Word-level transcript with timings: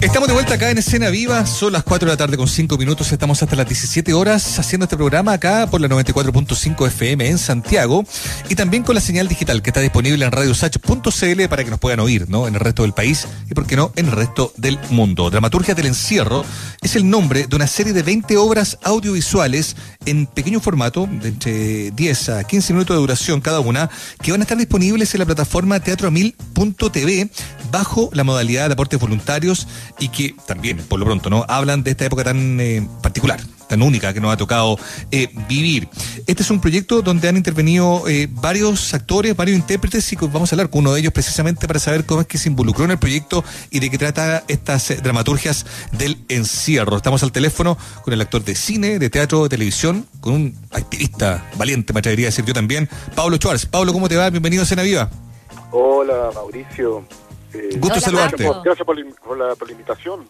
Estamos 0.00 0.28
de 0.28 0.34
vuelta 0.34 0.54
acá 0.54 0.70
en 0.70 0.78
Escena 0.78 1.10
Viva, 1.10 1.44
son 1.44 1.74
las 1.74 1.82
4 1.82 2.06
de 2.06 2.12
la 2.14 2.16
tarde 2.16 2.38
con 2.38 2.48
5 2.48 2.78
minutos, 2.78 3.12
estamos 3.12 3.42
hasta 3.42 3.54
las 3.54 3.68
17 3.68 4.14
horas 4.14 4.58
haciendo 4.58 4.84
este 4.84 4.96
programa 4.96 5.34
acá 5.34 5.68
por 5.70 5.78
la 5.78 5.88
94.5 5.88 6.86
FM 6.86 7.28
en 7.28 7.36
Santiago 7.36 8.06
y 8.48 8.54
también 8.54 8.82
con 8.82 8.94
la 8.94 9.02
señal 9.02 9.28
digital 9.28 9.60
que 9.60 9.68
está 9.68 9.80
disponible 9.80 10.24
en 10.24 10.32
radiosach.cl 10.32 11.48
para 11.50 11.64
que 11.64 11.70
nos 11.70 11.78
puedan 11.78 12.00
oír, 12.00 12.30
¿no? 12.30 12.48
En 12.48 12.54
el 12.54 12.60
resto 12.60 12.82
del 12.82 12.94
país 12.94 13.28
y, 13.50 13.52
por 13.52 13.66
qué 13.66 13.76
no, 13.76 13.92
en 13.94 14.06
el 14.06 14.12
resto 14.12 14.54
del 14.56 14.78
mundo. 14.88 15.28
Dramaturgia 15.28 15.74
del 15.74 15.84
Encierro 15.84 16.46
es 16.80 16.96
el 16.96 17.08
nombre 17.08 17.46
de 17.46 17.56
una 17.56 17.66
serie 17.66 17.92
de 17.92 18.02
20 18.02 18.38
obras 18.38 18.78
audiovisuales 18.82 19.76
en 20.06 20.24
pequeño 20.24 20.60
formato, 20.60 21.06
de 21.10 21.28
entre 21.28 21.90
10 21.90 22.28
a 22.30 22.44
15 22.44 22.72
minutos 22.72 22.96
de 22.96 23.00
duración 23.02 23.42
cada 23.42 23.60
una, 23.60 23.90
que 24.22 24.32
van 24.32 24.40
a 24.40 24.44
estar 24.44 24.56
disponibles 24.56 25.14
en 25.14 25.18
la 25.18 25.26
plataforma 25.26 25.78
teatroamil.tv 25.78 27.28
bajo 27.70 28.08
la 28.14 28.24
modalidad 28.24 28.68
de 28.68 28.72
aportes 28.72 28.98
voluntarios 28.98 29.68
y 30.00 30.08
que 30.08 30.34
también, 30.46 30.78
por 30.78 30.98
lo 30.98 31.06
pronto, 31.06 31.30
¿no? 31.30 31.44
Hablan 31.46 31.84
de 31.84 31.92
esta 31.92 32.06
época 32.06 32.24
tan 32.24 32.58
eh, 32.58 32.86
particular, 33.02 33.38
tan 33.68 33.82
única 33.82 34.12
que 34.12 34.20
nos 34.20 34.32
ha 34.32 34.36
tocado 34.36 34.78
eh, 35.12 35.28
vivir. 35.48 35.88
Este 36.26 36.42
es 36.42 36.50
un 36.50 36.60
proyecto 36.60 37.02
donde 37.02 37.28
han 37.28 37.36
intervenido 37.36 38.08
eh, 38.08 38.26
varios 38.30 38.92
actores, 38.94 39.36
varios 39.36 39.56
intérpretes 39.56 40.12
y 40.12 40.16
vamos 40.16 40.50
a 40.50 40.56
hablar 40.56 40.70
con 40.70 40.80
uno 40.80 40.94
de 40.94 41.00
ellos 41.00 41.12
precisamente 41.12 41.68
para 41.68 41.78
saber 41.78 42.04
cómo 42.06 42.22
es 42.22 42.26
que 42.26 42.38
se 42.38 42.48
involucró 42.48 42.86
en 42.86 42.92
el 42.92 42.98
proyecto 42.98 43.44
y 43.70 43.78
de 43.78 43.90
qué 43.90 43.98
trata 43.98 44.42
estas 44.48 45.02
dramaturgias 45.02 45.66
del 45.92 46.16
encierro. 46.28 46.96
Estamos 46.96 47.22
al 47.22 47.30
teléfono 47.30 47.76
con 48.02 48.14
el 48.14 48.20
actor 48.20 48.42
de 48.42 48.54
cine, 48.54 48.98
de 48.98 49.10
teatro, 49.10 49.44
de 49.44 49.50
televisión, 49.50 50.06
con 50.20 50.32
un 50.32 50.58
activista 50.72 51.50
valiente, 51.56 51.92
me 51.92 52.00
atrevería 52.00 52.26
a 52.26 52.30
decir 52.30 52.46
yo 52.46 52.54
también, 52.54 52.88
Pablo 53.14 53.36
Schwartz. 53.36 53.66
Pablo, 53.66 53.92
¿cómo 53.92 54.08
te 54.08 54.16
va? 54.16 54.30
Bienvenido 54.30 54.62
a 54.62 54.66
Cena 54.66 54.82
Viva. 54.82 55.10
Hola, 55.72 56.30
Mauricio. 56.34 57.04
Eh, 57.52 57.76
Gusto 57.78 58.00
saludarte. 58.00 58.48
Gracias 58.64 58.86
por, 58.86 58.96
la, 59.36 59.54
invitación. 59.70 60.26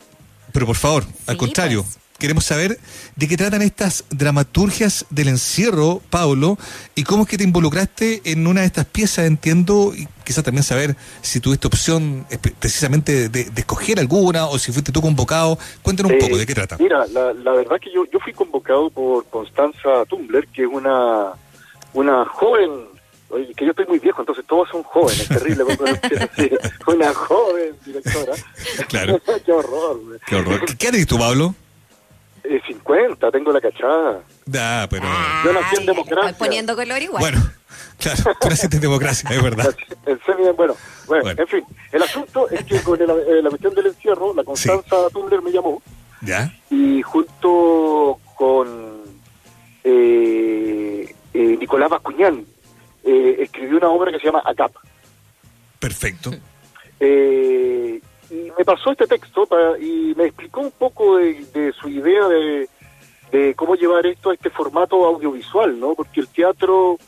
Pero 0.53 0.67
por 0.67 0.77
favor, 0.77 1.05
al 1.27 1.37
contrario, 1.37 1.83
pues. 1.83 1.99
queremos 2.19 2.45
saber 2.45 2.79
de 3.15 3.29
qué 3.29 3.37
tratan 3.37 3.63
estas 3.63 4.05
dramaturgias 4.11 5.07
del 5.11 5.29
encierro, 5.29 6.01
Pablo, 6.11 6.59
y 6.95 7.05
cómo 7.05 7.23
es 7.23 7.29
que 7.29 7.39
te 7.39 7.45
involucraste 7.45 8.23
en 8.25 8.47
una 8.47 8.63
de 8.63 8.67
estas 8.67 8.87
piezas, 8.87 9.27
entiendo, 9.27 9.93
y 9.95 10.09
quizás 10.25 10.43
también 10.43 10.65
saber 10.65 10.97
si 11.21 11.41
tuviste 11.41 11.67
opción 11.67 12.27
precisamente 12.59 13.29
de, 13.29 13.51
escoger 13.57 14.01
alguna 14.01 14.47
o 14.47 14.59
si 14.59 14.73
fuiste 14.73 14.91
tú 14.91 15.01
convocado. 15.01 15.59
Cuéntanos 15.83 16.13
un 16.13 16.19
poco 16.19 16.37
de 16.37 16.47
qué 16.47 16.55
trata. 16.55 16.77
Mira, 16.79 17.07
la, 17.13 17.33
la 17.33 17.53
verdad 17.53 17.79
que 17.81 17.93
yo, 17.93 18.05
yo 18.13 18.19
fui 18.19 18.33
convocado 18.33 18.91
por 18.91 19.27
Constanza 19.27 20.05
Tumbler, 20.09 20.49
que 20.49 20.63
es 20.63 20.69
una, 20.71 21.33
una 21.93 22.25
joven 22.25 22.90
Oye, 23.31 23.55
que 23.55 23.65
yo 23.65 23.71
estoy 23.71 23.87
muy 23.87 23.99
viejo, 23.99 24.21
entonces 24.21 24.45
todos 24.47 24.69
son 24.69 24.83
jóvenes, 24.83 25.29
terrible. 25.29 25.65
una 26.87 27.15
joven 27.15 27.77
directora. 27.85 28.33
Claro. 28.89 29.21
Qué 29.45 29.53
horror. 29.53 30.01
Qué 30.27 30.37
horror. 30.37 30.77
¿Qué, 30.77 30.89
eres 30.89 31.07
tú, 31.07 31.19
Pablo? 31.19 31.55
Eh, 32.43 32.61
50, 32.67 33.31
tengo 33.31 33.53
la 33.53 33.61
cachada. 33.61 34.23
Ah, 34.57 34.87
pero... 34.91 35.07
yo 35.45 35.53
nací 35.53 35.77
en 35.79 35.87
democracia. 35.87 36.37
Poniendo 36.39 36.75
color 36.75 37.01
igual. 37.01 37.21
Bueno, 37.21 37.51
claro, 37.99 38.37
tú 38.41 38.49
naciste 38.49 38.77
en 38.77 38.83
democracia, 38.83 39.31
es 39.31 39.43
verdad. 39.43 39.75
bueno, 40.57 40.75
bueno, 41.07 41.31
en 41.31 41.47
fin, 41.47 41.65
el 41.93 42.03
asunto 42.03 42.49
es 42.51 42.65
que 42.65 42.81
con 42.83 42.99
la, 42.99 43.13
eh, 43.15 43.43
la 43.43 43.51
cuestión 43.51 43.75
del 43.75 43.87
encierro, 43.87 44.35
la 44.35 44.43
Constanza 44.43 44.97
sí. 45.13 45.21
me 45.45 45.53
llamó. 45.53 45.83
¿Ya? 46.23 46.53
Y 46.71 47.03
junto 47.03 48.19
con 48.37 49.01
eh, 49.85 51.15
eh, 51.33 51.57
Nicolás 51.59 51.91
Bascuñán, 51.91 52.45
eh, 53.05 53.37
escribió 53.41 53.79
una 53.79 53.89
obra 53.89 54.13
que 54.13 54.19
se 54.19 54.27
llama 54.27 54.43
ACAP. 54.45 54.73
Perfecto. 55.79 56.31
Eh, 56.99 58.01
y 58.31 58.35
me 58.57 58.65
pasó 58.65 58.93
este 58.93 59.07
texto 59.07 59.47
y 59.81 60.15
me 60.17 60.27
explicó 60.27 60.61
un 60.61 60.71
poco 60.71 61.17
de, 61.17 61.73
su 61.81 61.89
idea 61.89 62.29
de, 62.29 62.69
cómo 63.57 63.75
llevar 63.75 64.07
esto 64.07 64.31
a 64.31 64.35
este 64.35 64.51
formato 64.51 65.05
audiovisual, 65.07 65.79
¿no? 65.79 65.95
Porque 65.95 66.21
el 66.21 66.29
teatro 66.29 66.99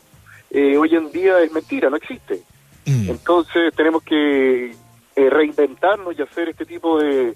eh, 0.49 0.77
hoy 0.77 0.95
en 0.95 1.11
día 1.11 1.39
es 1.41 1.51
mentira, 1.51 1.89
no 1.89 1.97
existe. 1.97 2.41
Mm. 2.85 3.09
Entonces 3.11 3.73
tenemos 3.75 4.03
que 4.03 4.75
reinventarnos 5.15 6.17
y 6.17 6.23
hacer 6.23 6.49
este 6.49 6.65
tipo 6.65 6.99
de, 6.99 7.35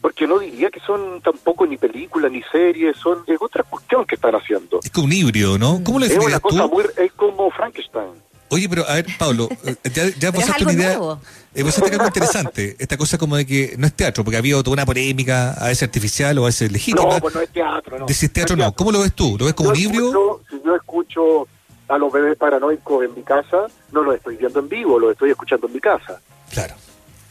porque 0.00 0.26
no 0.26 0.38
diría 0.38 0.70
que 0.70 0.80
son 0.80 1.20
tampoco 1.22 1.66
ni 1.66 1.76
películas 1.76 2.30
ni 2.30 2.42
series, 2.44 2.96
son 2.96 3.24
es 3.26 3.38
otra 3.40 3.62
cuestión 3.64 4.04
que 4.04 4.14
están 4.14 4.34
haciendo. 4.34 4.80
Es 4.82 4.90
como 4.90 5.06
un 5.06 5.12
híbrido, 5.12 5.58
¿no? 5.58 5.80
¿Cómo 5.84 5.98
le 5.98 6.06
Es 6.06 6.18
una 6.18 6.40
cosa 6.40 6.66
muy, 6.66 6.84
es 6.96 7.12
como 7.12 7.50
Frankenstein. 7.50 8.28
Oye, 8.50 8.68
pero 8.68 8.88
a 8.88 8.94
ver, 8.94 9.06
Pablo, 9.18 9.48
eh, 9.64 9.76
ya, 9.92 10.08
ya 10.18 10.32
pasaste 10.32 10.64
una 10.64 10.72
idea. 10.72 10.98
Eh, 11.54 11.62
vos 11.62 11.78
algo 11.78 12.06
interesante, 12.06 12.76
esta 12.78 12.96
cosa 12.96 13.18
como 13.18 13.36
de 13.36 13.46
que 13.46 13.74
no 13.78 13.86
es 13.86 13.94
teatro, 13.94 14.24
porque 14.24 14.36
ha 14.36 14.38
habido 14.38 14.62
toda 14.62 14.74
una 14.74 14.86
polémica, 14.86 15.52
a 15.52 15.68
veces 15.68 15.82
artificial 15.82 16.38
o 16.38 16.44
a 16.44 16.46
veces 16.46 16.70
legítima. 16.70 17.14
No, 17.14 17.20
pues 17.20 17.34
no 17.34 17.40
es 17.40 17.50
teatro, 17.50 17.98
no. 17.98 18.06
Decís 18.06 18.32
teatro 18.32 18.56
no, 18.56 18.72
¿Cómo 18.74 18.92
lo 18.92 19.00
ves 19.00 19.12
tú? 19.14 19.36
¿Lo 19.38 19.46
ves 19.46 19.54
como 19.54 19.70
un 19.70 19.76
híbrido? 19.76 20.40
si 20.48 20.60
yo 20.64 20.76
escucho 20.76 21.48
a 21.88 21.98
los 21.98 22.12
bebés 22.12 22.36
paranoicos 22.36 23.04
en 23.04 23.14
mi 23.14 23.22
casa, 23.22 23.66
no 23.92 24.02
lo 24.02 24.12
estoy 24.12 24.36
viendo 24.36 24.60
en 24.60 24.68
vivo, 24.68 24.98
lo 24.98 25.10
estoy 25.10 25.30
escuchando 25.30 25.66
en 25.66 25.72
mi 25.72 25.80
casa. 25.80 26.20
Claro. 26.50 26.74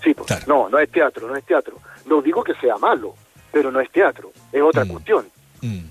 Sí, 0.04 0.14
pues, 0.14 0.48
no, 0.48 0.70
no 0.70 0.80
es 0.80 0.90
teatro, 0.92 1.28
no 1.28 1.36
es 1.36 1.44
teatro. 1.44 1.78
No 2.06 2.22
digo 2.22 2.44
que 2.44 2.54
sea 2.56 2.78
malo, 2.78 3.16
pero 3.52 3.72
no 3.72 3.80
es 3.80 3.92
teatro, 3.92 4.32
es 4.52 4.62
otra 4.62 4.86
mm. 4.86 4.88
cuestión. 4.88 5.26
Mm. 5.62 5.86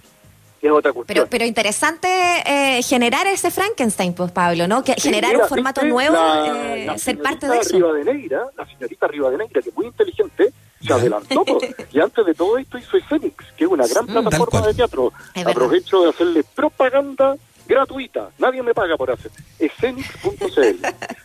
Es 0.62 0.70
otra 0.70 0.92
cuestión. 0.92 1.14
Pero, 1.14 1.26
pero 1.28 1.44
interesante 1.44 2.08
eh, 2.46 2.82
generar 2.82 3.26
ese 3.26 3.50
Frankenstein, 3.50 4.14
pues 4.14 4.32
Pablo, 4.32 4.66
¿no? 4.66 4.82
Que 4.82 4.94
generar 4.94 5.36
un 5.36 5.46
formato 5.48 5.84
nuevo, 5.84 6.16
eh, 6.16 6.88
ser 6.96 7.18
parte 7.18 7.46
de 7.46 7.58
eso. 7.58 7.76
Rivadeneira, 7.76 8.46
la 8.56 8.66
señorita 8.66 9.06
Rivadeneira, 9.06 9.60
que 9.60 9.68
es 9.68 9.76
muy 9.76 9.86
inteligente, 9.86 10.52
se 10.80 10.92
adelantó. 10.92 11.44
y 11.92 12.00
antes 12.00 12.26
de 12.26 12.34
todo 12.34 12.56
esto 12.58 12.78
hizo 12.78 12.96
Escenix, 12.96 13.44
que 13.56 13.64
es 13.64 13.70
una 13.70 13.86
gran 13.86 14.04
mm, 14.04 14.08
plataforma 14.08 14.66
de 14.66 14.74
teatro. 14.74 15.12
Aprovecho 15.44 16.02
de 16.02 16.10
hacerle 16.10 16.44
propaganda 16.54 17.36
gratuita. 17.66 18.30
Nadie 18.38 18.62
me 18.62 18.72
paga 18.72 18.96
por 18.96 19.10
hacer. 19.10 19.30
Escenix.cl. 19.58 20.86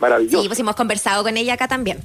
Maravilloso. 0.00 0.42
Sí, 0.42 0.48
pues 0.48 0.58
hemos 0.60 0.76
conversado 0.76 1.22
con 1.22 1.36
ella 1.36 1.54
acá 1.54 1.68
también. 1.68 1.98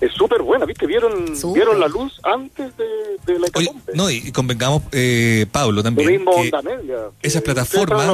Es 0.00 0.12
súper 0.12 0.42
buena, 0.42 0.64
¿viste? 0.64 0.86
¿Vieron, 0.86 1.24
¿Vieron 1.52 1.80
la 1.80 1.88
luz 1.88 2.20
antes 2.22 2.72
de, 2.76 3.38
la 3.38 3.48
Oye, 3.54 3.72
No, 3.94 4.08
y 4.08 4.30
convengamos, 4.30 4.82
eh, 4.92 5.46
Pablo, 5.50 5.82
también. 5.82 6.24
Lo 6.24 6.32
mismo 6.32 6.60
que 6.62 6.62
Media, 6.62 7.10
esas 7.20 7.42
plataformas. 7.42 8.06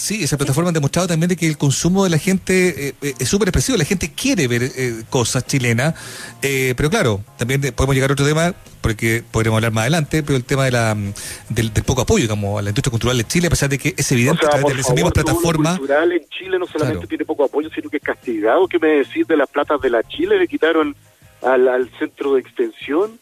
Sí, 0.00 0.24
esa 0.24 0.38
plataforma 0.38 0.70
ha 0.70 0.72
demostrado 0.72 1.06
también 1.08 1.28
de 1.28 1.36
que 1.36 1.46
el 1.46 1.58
consumo 1.58 2.04
de 2.04 2.10
la 2.10 2.16
gente 2.16 2.88
eh, 2.88 2.94
eh, 3.02 3.14
es 3.18 3.28
súper 3.28 3.48
expresivo. 3.48 3.76
La 3.76 3.84
gente 3.84 4.10
quiere 4.10 4.48
ver 4.48 4.62
eh, 4.62 5.02
cosas 5.10 5.46
chilenas, 5.46 5.94
pero 6.40 6.88
claro, 6.88 7.22
también 7.36 7.60
podemos 7.60 7.94
llegar 7.94 8.08
a 8.08 8.14
otro 8.14 8.24
tema, 8.24 8.54
porque 8.80 9.22
podremos 9.30 9.58
hablar 9.58 9.72
más 9.72 9.82
adelante, 9.82 10.22
pero 10.22 10.38
el 10.38 10.44
tema 10.44 10.64
de 10.64 10.70
la, 10.70 10.94
mm, 10.94 11.12
del, 11.50 11.70
poco 11.84 12.00
apoyo 12.00 12.26
como 12.30 12.58
a 12.58 12.62
la 12.62 12.70
industria 12.70 12.90
cultural 12.90 13.18
de 13.18 13.24
Chile, 13.24 13.48
a 13.48 13.50
pesar 13.50 13.68
de 13.68 13.76
que 13.76 13.92
es 13.94 14.10
evidente 14.10 14.46
a 14.46 14.48
través 14.48 14.74
de 14.74 14.80
esas 14.80 14.94
mismas 14.94 15.12
plataformas. 15.12 15.74
La 15.74 15.78
cultural 15.78 16.12
en 16.12 16.28
Chile 16.30 16.58
no 16.58 16.66
solamente 16.66 17.06
tiene 17.06 17.26
poco 17.26 17.44
apoyo, 17.44 17.68
sino 17.74 17.90
que 17.90 17.98
es 17.98 18.02
castigado. 18.02 18.66
¿Qué 18.68 18.78
me 18.78 18.88
decís 18.88 19.28
de 19.28 19.36
las 19.36 19.50
platas 19.50 19.82
de 19.82 19.90
la 19.90 20.02
Chile? 20.04 20.38
Le 20.38 20.48
quitaron 20.48 20.96
al, 21.42 21.90
centro 21.98 22.34
de 22.34 22.40
extensión 22.40 23.20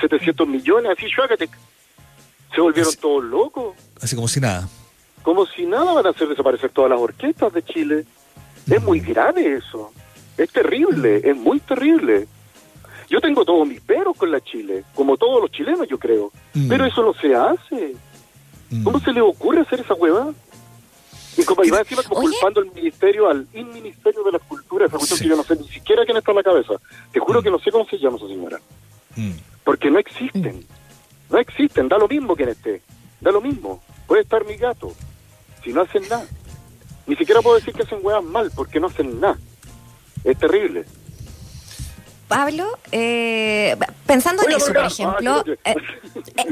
700 0.00 0.46
millones, 0.46 0.92
así, 0.96 1.10
Chuacatec. 1.10 1.50
Se 2.54 2.60
volvieron 2.60 2.94
todos 2.94 3.24
locos. 3.24 3.74
Así 4.00 4.14
como 4.14 4.28
si 4.28 4.38
nada 4.38 4.68
como 5.22 5.46
si 5.46 5.66
nada 5.66 5.92
van 5.92 6.06
a 6.06 6.10
hacer 6.10 6.28
desaparecer 6.28 6.70
todas 6.70 6.90
las 6.90 7.00
orquestas 7.00 7.52
de 7.52 7.62
Chile. 7.62 8.04
Es 8.70 8.82
muy 8.82 9.00
grave 9.00 9.54
eso. 9.54 9.92
Es 10.36 10.50
terrible, 10.50 11.20
es 11.24 11.36
muy 11.36 11.60
terrible. 11.60 12.28
Yo 13.08 13.20
tengo 13.20 13.44
todos 13.44 13.66
mis 13.66 13.80
peros 13.80 14.16
con 14.16 14.30
la 14.30 14.40
Chile, 14.40 14.84
como 14.94 15.16
todos 15.16 15.40
los 15.40 15.50
chilenos, 15.50 15.88
yo 15.88 15.98
creo. 15.98 16.30
Mm. 16.54 16.68
Pero 16.68 16.84
eso 16.84 17.02
no 17.02 17.14
se 17.14 17.34
hace. 17.34 17.94
Mm. 18.70 18.84
¿Cómo 18.84 19.00
se 19.00 19.12
le 19.12 19.20
ocurre 19.20 19.62
hacer 19.62 19.80
esa 19.80 19.94
hueva? 19.94 20.32
Y 21.36 21.44
como 21.44 21.64
iba 21.64 21.78
encima 21.78 22.02
como 22.02 22.20
culpando 22.20 22.60
al 22.60 22.72
ministerio, 22.72 23.30
al 23.30 23.46
inministerio 23.54 24.22
de 24.24 24.32
la 24.32 24.38
cultura, 24.40 24.86
esa 24.86 24.98
cuestión 24.98 25.20
que 25.20 25.28
yo 25.28 25.36
no 25.36 25.44
sé 25.44 25.56
ni 25.56 25.68
siquiera 25.68 26.04
quién 26.04 26.16
está 26.16 26.32
en 26.32 26.36
la 26.36 26.42
cabeza. 26.42 26.74
Te 27.12 27.20
juro 27.20 27.40
mm. 27.40 27.44
que 27.44 27.50
no 27.50 27.58
sé 27.58 27.70
cómo 27.70 27.86
se 27.86 27.98
llama 27.98 28.16
esa 28.16 28.28
señora. 28.28 28.58
Porque 29.64 29.90
no 29.90 29.98
existen. 29.98 30.64
No 31.30 31.38
existen, 31.38 31.88
da 31.88 31.98
lo 31.98 32.08
mismo 32.08 32.36
quien 32.36 32.50
esté. 32.50 32.82
Da 33.20 33.30
lo 33.30 33.40
mismo. 33.40 33.82
Puede 34.08 34.22
estar 34.22 34.44
mi 34.46 34.56
gato, 34.56 34.92
si 35.62 35.72
no 35.72 35.82
hacen 35.82 36.08
nada. 36.08 36.26
Ni 37.06 37.14
siquiera 37.14 37.42
puedo 37.42 37.56
decir 37.56 37.74
que 37.74 37.82
hacen 37.82 38.00
huevas 38.02 38.24
mal, 38.24 38.50
porque 38.56 38.80
no 38.80 38.86
hacen 38.88 39.20
nada. 39.20 39.38
Es 40.24 40.36
terrible. 40.38 40.86
Pablo, 42.28 42.68
eh, 42.92 43.74
pensando 44.06 44.42
en 44.46 44.52
eso, 44.52 44.72
por 44.72 44.84
ejemplo, 44.84 45.44
eh, 45.64 45.74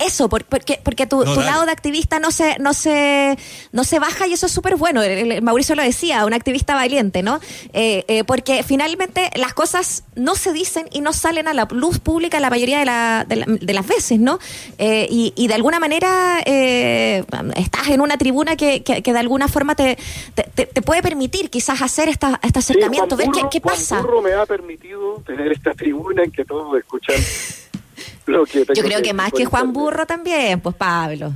eso, 0.04 0.28
porque, 0.28 0.80
porque 0.82 1.06
tu, 1.06 1.22
lado 1.22 1.66
de 1.66 1.72
activista 1.72 2.18
no 2.18 2.30
se, 2.30 2.58
no 2.58 2.72
se, 2.72 3.36
no 3.72 3.84
se 3.84 3.98
baja 3.98 4.26
y 4.26 4.32
eso 4.32 4.46
es 4.46 4.52
súper 4.52 4.76
bueno. 4.76 5.02
Mauricio 5.42 5.74
lo 5.74 5.82
decía, 5.82 6.24
un 6.24 6.32
activista 6.32 6.74
valiente, 6.74 7.22
¿no? 7.22 7.40
Eh, 7.74 8.24
porque 8.26 8.62
finalmente 8.62 9.30
las 9.36 9.52
cosas 9.52 10.04
no 10.14 10.34
se 10.34 10.52
dicen 10.52 10.88
y 10.92 11.02
no 11.02 11.12
salen 11.12 11.46
a 11.46 11.52
la 11.52 11.68
luz 11.70 11.98
pública 11.98 12.40
la 12.40 12.48
mayoría 12.48 12.78
de, 13.26 13.58
de, 13.60 13.74
las 13.74 13.86
veces, 13.86 14.18
¿no? 14.18 14.38
Y, 14.78 15.46
de 15.46 15.54
alguna 15.54 15.78
manera 15.78 16.40
estás 16.40 17.88
en 17.88 18.00
una 18.00 18.16
tribuna 18.16 18.56
que, 18.56 18.82
que, 18.82 19.12
de 19.12 19.18
alguna 19.18 19.46
forma 19.46 19.74
te, 19.74 19.98
te, 20.34 20.66
puede 20.82 21.02
permitir 21.02 21.50
quizás 21.50 21.82
hacer 21.82 22.08
esta, 22.08 22.40
este 22.42 22.60
acercamiento, 22.60 23.16
ver 23.16 23.28
qué, 23.30 23.42
qué 23.50 23.60
pasa. 23.60 24.02
me 24.22 24.32
ha 24.32 24.46
permitido 24.46 25.22
tener 25.26 25.52
este 25.52 25.65
esta 25.66 25.74
tribuna 25.74 26.22
en 26.22 26.30
que 26.30 26.44
todos 26.44 26.78
escuchan 26.78 27.16
lo 28.26 28.44
que 28.44 28.64
Yo 28.74 28.82
creo 28.82 29.02
que, 29.02 29.12
más 29.12 29.32
que 29.32 29.44
Juan 29.44 29.72
Burro 29.72 30.06
también, 30.06 30.60
pues 30.60 30.74
Pablo. 30.76 31.32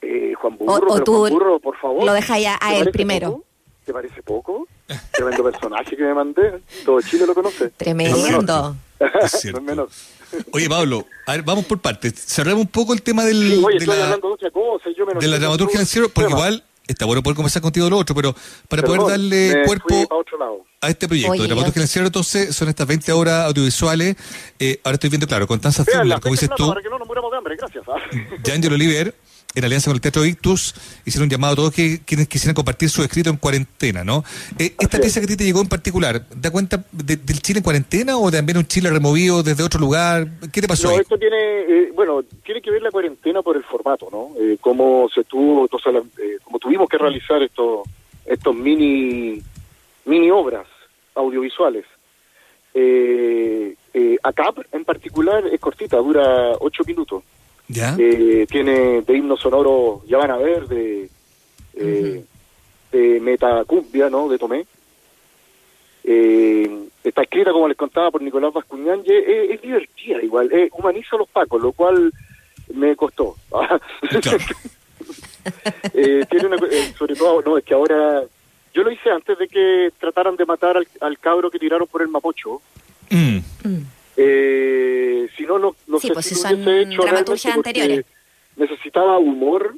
Eh, 0.00 0.34
Juan 0.34 0.56
Burro, 0.58 0.92
o, 0.92 1.02
tú 1.02 1.18
Juan 1.18 1.32
Burro, 1.32 1.60
por 1.60 1.76
favor. 1.78 2.04
Lo 2.04 2.12
deja 2.12 2.38
ya 2.38 2.58
a 2.60 2.76
él 2.76 2.90
primero. 2.90 3.42
¿Te 3.84 3.92
parece 3.92 4.22
poco? 4.22 4.68
Tremendo 5.12 5.42
personaje 5.42 5.96
que 5.96 6.02
me 6.02 6.14
mandé. 6.14 6.60
Todo 6.84 7.00
Chile 7.00 7.26
lo 7.26 7.34
conoce. 7.34 7.70
Tremendo. 7.70 8.76
No 8.98 9.88
Oye, 10.52 10.68
Pablo, 10.68 11.06
a 11.26 11.32
ver, 11.32 11.42
vamos 11.42 11.64
por 11.64 11.80
partes. 11.80 12.14
Cerremos 12.14 12.62
un 12.62 12.68
poco 12.68 12.92
el 12.92 13.02
tema 13.02 13.24
del, 13.24 13.50
de, 13.50 13.56
la, 13.56 13.68
de, 13.68 13.78
de 15.20 15.28
la 15.28 15.38
dramaturgia 15.38 15.78
del 15.78 15.86
cielo, 15.86 16.08
porque 16.08 16.30
igual 16.30 16.64
está 16.86 17.04
bueno 17.04 17.22
poder 17.22 17.36
conversar 17.36 17.62
contigo 17.62 17.86
de 17.86 17.90
lo 17.90 17.98
otro, 17.98 18.14
pero 18.14 18.34
para 18.68 18.82
poder 18.82 19.02
darle 19.02 19.62
cuerpo 19.66 20.08
a 20.80 20.88
este 20.88 21.06
proyecto 21.06 21.42
de 21.42 21.46
dramaturgia 21.46 21.80
del 21.80 21.88
cielo, 21.88 22.06
entonces 22.08 22.54
son 22.54 22.68
estas 22.68 22.86
20 22.86 23.12
horas 23.12 23.46
audiovisuales. 23.46 24.16
Eh, 24.58 24.80
ahora 24.84 24.94
estoy 24.94 25.10
viendo, 25.10 25.26
claro, 25.26 25.46
con 25.46 25.60
Tanza 25.60 25.84
Zimmer, 25.84 26.20
como 26.20 26.34
dices 26.34 26.50
tú. 26.56 26.68
Para 26.68 26.82
que 26.82 26.88
no 26.88 26.98
nos 26.98 27.06
muramos 27.06 27.30
de 27.30 27.38
hambre, 27.38 27.56
gracias. 27.56 27.84
¿ah? 27.88 28.72
Oliver 28.72 29.14
en 29.54 29.64
alianza 29.64 29.90
con 29.90 29.96
el 29.96 30.00
Teatro 30.00 30.24
Ictus, 30.24 30.74
hicieron 31.04 31.26
un 31.26 31.30
llamado 31.30 31.52
a 31.52 31.56
todos 31.56 31.74
que 31.74 32.00
quienes 32.04 32.28
quisieran 32.28 32.54
compartir 32.54 32.90
su 32.90 33.02
escrito 33.02 33.30
en 33.30 33.36
cuarentena, 33.36 34.04
¿no? 34.04 34.24
Eh, 34.58 34.74
¿Esta 34.78 34.98
pieza 34.98 35.20
que 35.20 35.24
a 35.24 35.28
ti 35.28 35.36
te 35.36 35.44
llegó 35.44 35.60
en 35.60 35.68
particular, 35.68 36.24
da 36.34 36.50
cuenta 36.50 36.84
del 36.92 37.40
Chile 37.40 37.58
en 37.58 37.64
cuarentena 37.64 38.16
o 38.16 38.30
también 38.30 38.58
un 38.58 38.66
Chile 38.66 38.90
removido 38.90 39.42
desde 39.42 39.62
otro 39.62 39.80
lugar? 39.80 40.28
¿Qué 40.52 40.60
te 40.60 40.68
pasó 40.68 40.88
no, 40.88 40.94
ahí? 40.94 41.00
esto 41.00 41.18
tiene, 41.18 41.36
eh, 41.36 41.92
bueno, 41.94 42.22
tiene 42.44 42.60
que 42.60 42.70
ver 42.70 42.82
la 42.82 42.90
cuarentena 42.90 43.42
por 43.42 43.56
el 43.56 43.64
formato, 43.64 44.08
¿no? 44.10 44.30
Eh, 44.40 44.58
cómo 44.60 45.08
se 45.14 45.24
tuvo, 45.24 45.66
eh, 45.66 46.38
como 46.42 46.58
tuvimos 46.58 46.88
que 46.88 46.98
realizar 46.98 47.42
estos 47.42 47.82
estos 48.24 48.54
mini 48.54 49.42
mini 50.04 50.30
obras 50.30 50.66
audiovisuales. 51.14 51.84
Eh, 52.74 53.74
eh, 53.92 54.16
ACAP 54.22 54.60
en 54.72 54.84
particular 54.84 55.46
es 55.46 55.60
cortita, 55.60 55.98
dura 55.98 56.52
ocho 56.60 56.82
minutos. 56.86 57.22
Eh, 57.74 58.46
tiene 58.50 59.02
de 59.02 59.16
himno 59.16 59.36
sonoro, 59.36 60.02
ya 60.06 60.18
van 60.18 60.30
a 60.30 60.36
ver, 60.36 60.68
de, 60.68 61.08
eh, 61.74 62.24
de 62.90 63.20
Metacumbia, 63.20 64.10
¿no? 64.10 64.28
De 64.28 64.38
Tomé. 64.38 64.66
Eh, 66.04 66.88
está 67.02 67.22
escrita, 67.22 67.52
como 67.52 67.68
les 67.68 67.76
contaba, 67.76 68.10
por 68.10 68.22
Nicolás 68.22 68.52
Vascuñán, 68.52 69.02
es, 69.06 69.62
divertida 69.62 70.22
igual, 70.22 70.50
humaniza 70.72 71.16
a 71.16 71.18
los 71.18 71.28
pacos, 71.28 71.62
lo 71.62 71.72
cual 71.72 72.12
me 72.74 72.96
costó. 72.96 73.36
tiene 75.92 76.46
una, 76.46 76.58
sobre 76.98 77.14
todo, 77.14 77.42
no, 77.42 77.58
es 77.58 77.64
que 77.64 77.74
ahora, 77.74 78.22
yo 78.74 78.82
lo 78.82 78.90
hice 78.90 79.10
antes 79.10 79.38
de 79.38 79.48
que 79.48 79.92
trataran 79.98 80.36
de 80.36 80.44
matar 80.44 80.76
al, 81.00 81.18
cabro 81.18 81.50
que 81.50 81.58
tiraron 81.58 81.86
por 81.86 82.02
el 82.02 82.08
Mapocho. 82.08 82.60
Mm. 83.10 83.38
Mm. 83.64 83.86
Eh, 84.24 85.28
si 85.36 85.44
no, 85.44 85.58
no, 85.58 85.74
no 85.86 85.98
sé 85.98 86.12
pues 86.12 86.26
si, 86.26 86.34
si 86.34 86.46
hecho 86.46 87.50
anteriores. 87.50 88.04
Necesitaba 88.56 89.18
humor, 89.18 89.74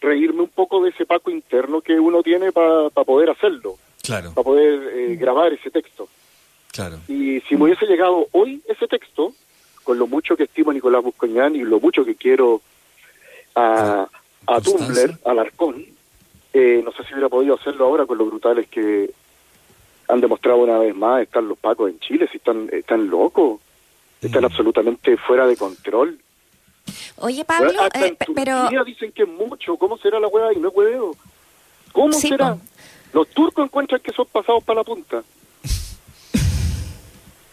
reírme 0.00 0.42
un 0.42 0.48
poco 0.48 0.82
de 0.82 0.90
ese 0.90 1.06
paco 1.06 1.30
interno 1.30 1.80
que 1.80 2.00
uno 2.00 2.22
tiene 2.22 2.50
para 2.50 2.90
poder 2.90 3.30
hacerlo. 3.30 3.76
Claro. 4.02 4.32
Para 4.34 4.44
poder 4.44 4.80
eh, 4.94 5.16
grabar 5.16 5.52
ese 5.52 5.70
texto. 5.70 6.08
Claro. 6.72 6.98
Y 7.08 7.40
si 7.42 7.56
me 7.56 7.64
hubiese 7.64 7.86
llegado 7.86 8.26
hoy 8.32 8.60
ese 8.66 8.88
texto, 8.88 9.32
con 9.84 9.98
lo 9.98 10.06
mucho 10.06 10.36
que 10.36 10.44
estimo 10.44 10.72
a 10.72 10.74
Nicolás 10.74 11.04
Buscoñán 11.04 11.54
y 11.54 11.60
lo 11.60 11.78
mucho 11.78 12.04
que 12.04 12.16
quiero 12.16 12.62
a, 13.54 14.08
a 14.46 14.60
Tumblr, 14.60 15.18
al 15.24 15.38
Arcón, 15.38 15.86
eh, 16.52 16.82
no 16.84 16.90
sé 16.92 17.04
si 17.04 17.12
hubiera 17.12 17.28
podido 17.28 17.54
hacerlo 17.54 17.84
ahora 17.84 18.06
con 18.06 18.18
lo 18.18 18.26
brutales 18.26 18.66
que 18.68 19.10
han 20.08 20.20
demostrado 20.20 20.58
una 20.58 20.78
vez 20.78 20.94
más 20.94 21.22
están 21.22 21.48
los 21.48 21.58
pacos 21.58 21.90
en 21.90 22.00
Chile, 22.00 22.28
si 22.30 22.38
están, 22.38 22.68
están 22.72 23.08
locos 23.08 23.60
están 24.26 24.42
mm. 24.42 24.46
absolutamente 24.46 25.16
fuera 25.16 25.46
de 25.46 25.56
control. 25.56 26.18
Oye, 27.16 27.44
Pablo, 27.44 27.70
eh, 27.94 28.16
pero... 28.34 28.68
dicen 28.84 29.12
que 29.12 29.22
es 29.22 29.28
mucho, 29.28 29.76
¿cómo 29.76 29.96
será 29.98 30.20
la 30.20 30.28
hueá? 30.28 30.52
Y 30.52 30.58
no 30.58 30.68
es 30.68 30.74
hueveo. 30.74 31.16
¿Cómo 31.92 32.12
será? 32.12 32.56
Los 33.12 33.28
turcos 33.28 33.64
encuentran 33.64 34.00
que 34.00 34.12
son 34.12 34.26
pasados 34.26 34.62
para 34.64 34.80
la 34.80 34.84
punta. 34.84 35.22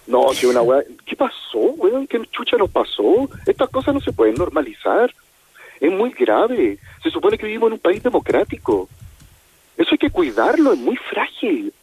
no, 0.07 0.33
si 0.33 0.47
una 0.47 0.61
hueá... 0.61 0.83
¿Qué 1.05 1.15
pasó, 1.15 1.59
weón? 1.59 2.07
¿Qué 2.07 2.19
chucha 2.31 2.57
nos 2.57 2.69
pasó? 2.69 3.29
Estas 3.45 3.69
cosas 3.69 3.93
no 3.93 4.01
se 4.01 4.11
pueden 4.11 4.35
normalizar. 4.35 5.13
Es 5.79 5.91
muy 5.91 6.11
grave. 6.11 6.77
Se 7.03 7.09
supone 7.09 7.37
que 7.37 7.45
vivimos 7.45 7.67
en 7.67 7.73
un 7.73 7.79
país 7.79 8.01
democrático. 8.03 8.89
Eso 9.77 9.89
hay 9.91 9.97
que 9.97 10.09
cuidarlo, 10.09 10.73
es 10.73 10.79
muy 10.79 10.97
frágil. 10.97 11.73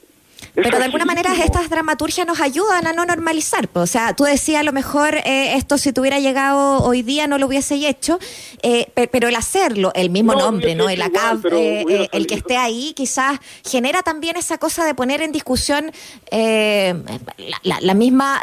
Pero 0.62 0.78
de 0.78 0.84
alguna 0.84 1.04
manera 1.04 1.32
estas 1.44 1.70
dramaturgias 1.70 2.26
nos 2.26 2.40
ayudan 2.40 2.86
a 2.86 2.92
no 2.92 3.04
normalizar. 3.04 3.68
O 3.74 3.86
sea, 3.86 4.14
tú 4.14 4.24
decías 4.24 4.60
a 4.60 4.64
lo 4.64 4.72
mejor 4.72 5.14
eh, 5.14 5.56
esto 5.56 5.78
si 5.78 5.92
tuviera 5.92 6.18
llegado 6.18 6.82
hoy 6.82 7.02
día 7.02 7.26
no 7.26 7.38
lo 7.38 7.46
hubiese 7.46 7.74
hecho, 7.88 8.18
eh, 8.62 8.90
pero 9.10 9.28
el 9.28 9.36
hacerlo, 9.36 9.92
el 9.94 10.10
mismo 10.10 10.34
nombre, 10.34 10.74
¿no? 10.74 10.88
El 10.88 11.00
acá, 11.02 11.38
eh, 11.52 12.08
el 12.12 12.26
que 12.26 12.34
esté 12.34 12.56
ahí, 12.56 12.92
quizás 12.94 13.38
genera 13.64 14.02
también 14.02 14.36
esa 14.36 14.58
cosa 14.58 14.84
de 14.84 14.94
poner 14.94 15.22
en 15.22 15.32
discusión 15.32 15.92
la, 16.32 17.94
misma, 17.94 18.40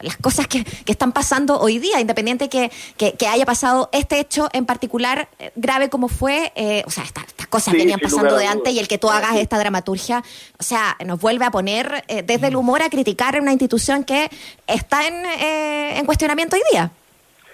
las 0.00 0.16
cosas 0.20 0.46
que, 0.46 0.64
están 0.86 1.12
pasando 1.12 1.60
hoy 1.60 1.78
día, 1.78 2.00
independiente 2.00 2.48
que, 2.48 2.70
que, 2.96 3.26
haya 3.26 3.44
pasado 3.44 3.90
este 3.92 4.18
hecho 4.18 4.48
en 4.52 4.64
particular 4.64 5.28
grave 5.56 5.90
como 5.90 6.08
fue, 6.08 6.52
o 6.86 6.90
sea, 6.90 7.04
estas, 7.04 7.24
cosas 7.48 7.74
venían 7.74 8.00
pasando 8.00 8.36
de 8.36 8.46
antes 8.46 8.72
y 8.72 8.78
el 8.78 8.88
que 8.88 8.98
tú 8.98 9.08
hagas 9.10 9.36
esta 9.36 9.58
dramaturgia 9.58 10.24
o 10.58 10.62
sea, 10.62 10.96
nos 11.04 11.20
vuelve 11.20 11.44
a 11.44 11.50
poner 11.50 12.04
eh, 12.08 12.22
desde 12.22 12.48
el 12.48 12.56
humor 12.56 12.82
a 12.82 12.90
criticar 12.90 13.40
una 13.40 13.52
institución 13.52 14.04
que 14.04 14.30
está 14.66 15.06
en, 15.06 15.14
eh, 15.24 15.98
en 15.98 16.06
cuestionamiento 16.06 16.56
hoy 16.56 16.62
día. 16.72 16.90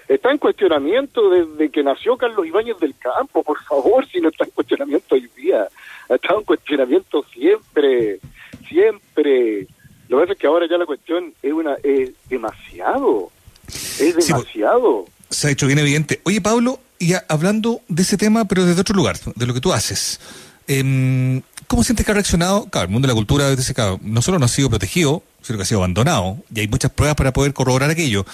Está 0.07 0.31
en 0.31 0.37
cuestionamiento 0.37 1.29
desde 1.29 1.69
que 1.69 1.81
nació 1.81 2.17
Carlos 2.17 2.45
Ibáñez 2.45 2.77
del 2.79 2.93
Campo, 2.97 3.41
por 3.41 3.61
favor, 3.63 4.05
si 4.07 4.19
no 4.19 4.29
está 4.29 4.43
en 4.45 4.51
cuestionamiento 4.51 5.15
hoy 5.15 5.29
día. 5.35 5.67
Ha 6.09 6.15
estado 6.15 6.39
en 6.39 6.45
cuestionamiento 6.45 7.25
siempre, 7.33 8.19
siempre. 8.67 9.67
Lo 10.09 10.17
que 10.17 10.23
pasa 10.23 10.33
es 10.33 10.39
que 10.39 10.47
ahora 10.47 10.67
ya 10.69 10.77
la 10.77 10.85
cuestión 10.85 11.33
es 11.41 11.53
una 11.53 11.75
es 11.81 12.11
demasiado, 12.29 13.31
es 13.67 14.13
pues, 14.13 14.27
demasiado. 14.27 15.05
se 15.29 15.47
ha 15.47 15.51
hecho 15.51 15.67
bien 15.67 15.79
evidente. 15.79 16.19
Oye, 16.25 16.41
Pablo, 16.41 16.79
y 16.99 17.13
hablando 17.29 17.81
de 17.87 18.01
ese 18.01 18.17
tema, 18.17 18.45
pero 18.45 18.65
desde 18.65 18.81
otro 18.81 18.95
lugar, 18.95 19.17
de 19.35 19.45
lo 19.45 19.53
que 19.53 19.61
tú 19.61 19.71
haces. 19.71 20.19
Eh, 20.67 21.41
¿Cómo 21.67 21.83
sientes 21.83 22.05
que 22.05 22.11
ha 22.11 22.15
reaccionado? 22.15 22.65
Claro, 22.65 22.85
el 22.85 22.91
mundo 22.91 23.07
de 23.07 23.13
la 23.13 23.15
cultura 23.15 23.55
dice, 23.55 23.73
no 24.01 24.21
solo 24.21 24.39
no 24.39 24.45
ha 24.45 24.49
sido 24.49 24.69
protegido, 24.69 25.23
sino 25.41 25.57
que 25.57 25.63
ha 25.63 25.65
sido 25.65 25.79
abandonado, 25.79 26.37
y 26.53 26.61
hay 26.61 26.67
muchas 26.67 26.91
pruebas 26.91 27.15
para 27.15 27.33
poder 27.33 27.53
corroborar 27.53 27.89
aquello. 27.89 28.25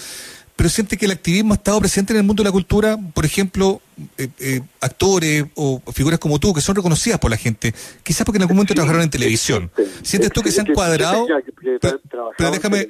Pero 0.56 0.70
siente 0.70 0.98
que 0.98 1.06
el 1.06 1.12
activismo 1.12 1.54
ha 1.54 1.56
estado 1.56 1.80
presente 1.80 2.12
en 2.12 2.18
el 2.18 2.24
mundo 2.24 2.44
de 2.44 2.50
la 2.50 2.52
cultura, 2.52 2.98
por 3.14 3.26
ejemplo, 3.26 3.82
eh, 4.18 4.28
eh, 4.40 4.62
actores 4.82 5.46
o 5.56 5.82
figuras 5.94 6.20
como 6.20 6.38
tú, 6.38 6.54
que 6.54 6.60
son 6.60 6.76
reconocidas 6.76 7.18
por 7.18 7.32
la 7.32 7.38
gente, 7.38 7.74
quizás 8.04 8.26
porque 8.26 8.40
en 8.40 8.42
algún 8.42 8.58
momento 8.58 8.74
trabajaron 8.74 9.04
en 9.04 9.10
televisión. 9.10 9.72
¿Sientes 10.04 10.32
tú 10.32 10.42
que 10.42 10.52
se 10.52 10.60
han 10.60 10.68
cuadrado? 10.68 11.26
Pero, 12.38 12.52
déjame, 12.52 12.90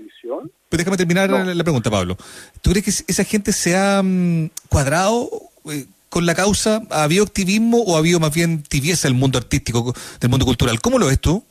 pero 0.67 0.77
déjame 0.79 0.97
terminar 0.97 1.29
la 1.29 1.63
pregunta, 1.63 1.91
Pablo. 1.91 2.17
¿Tú 2.61 2.71
crees 2.71 3.03
que 3.03 3.11
esa 3.11 3.23
gente 3.23 3.53
se 3.53 3.77
ha 3.77 4.01
mm, 4.03 4.49
cuadrado? 4.67 5.29
Eh, 5.69 5.85
con 6.09 6.25
la 6.25 6.35
causa? 6.35 6.81
¿Ha 6.89 7.03
habido 7.03 7.23
activismo 7.23 7.81
o 7.81 7.95
ha 7.95 7.99
habido 7.99 8.19
más 8.19 8.33
bien 8.33 8.63
tibieza 8.63 9.07
el 9.07 9.13
mundo 9.13 9.37
artístico, 9.37 9.93
del 10.19 10.29
mundo 10.29 10.45
cultural? 10.45 10.81
¿Cómo 10.81 10.99
lo 10.99 11.07
ves 11.07 11.19
tú? 11.19 11.43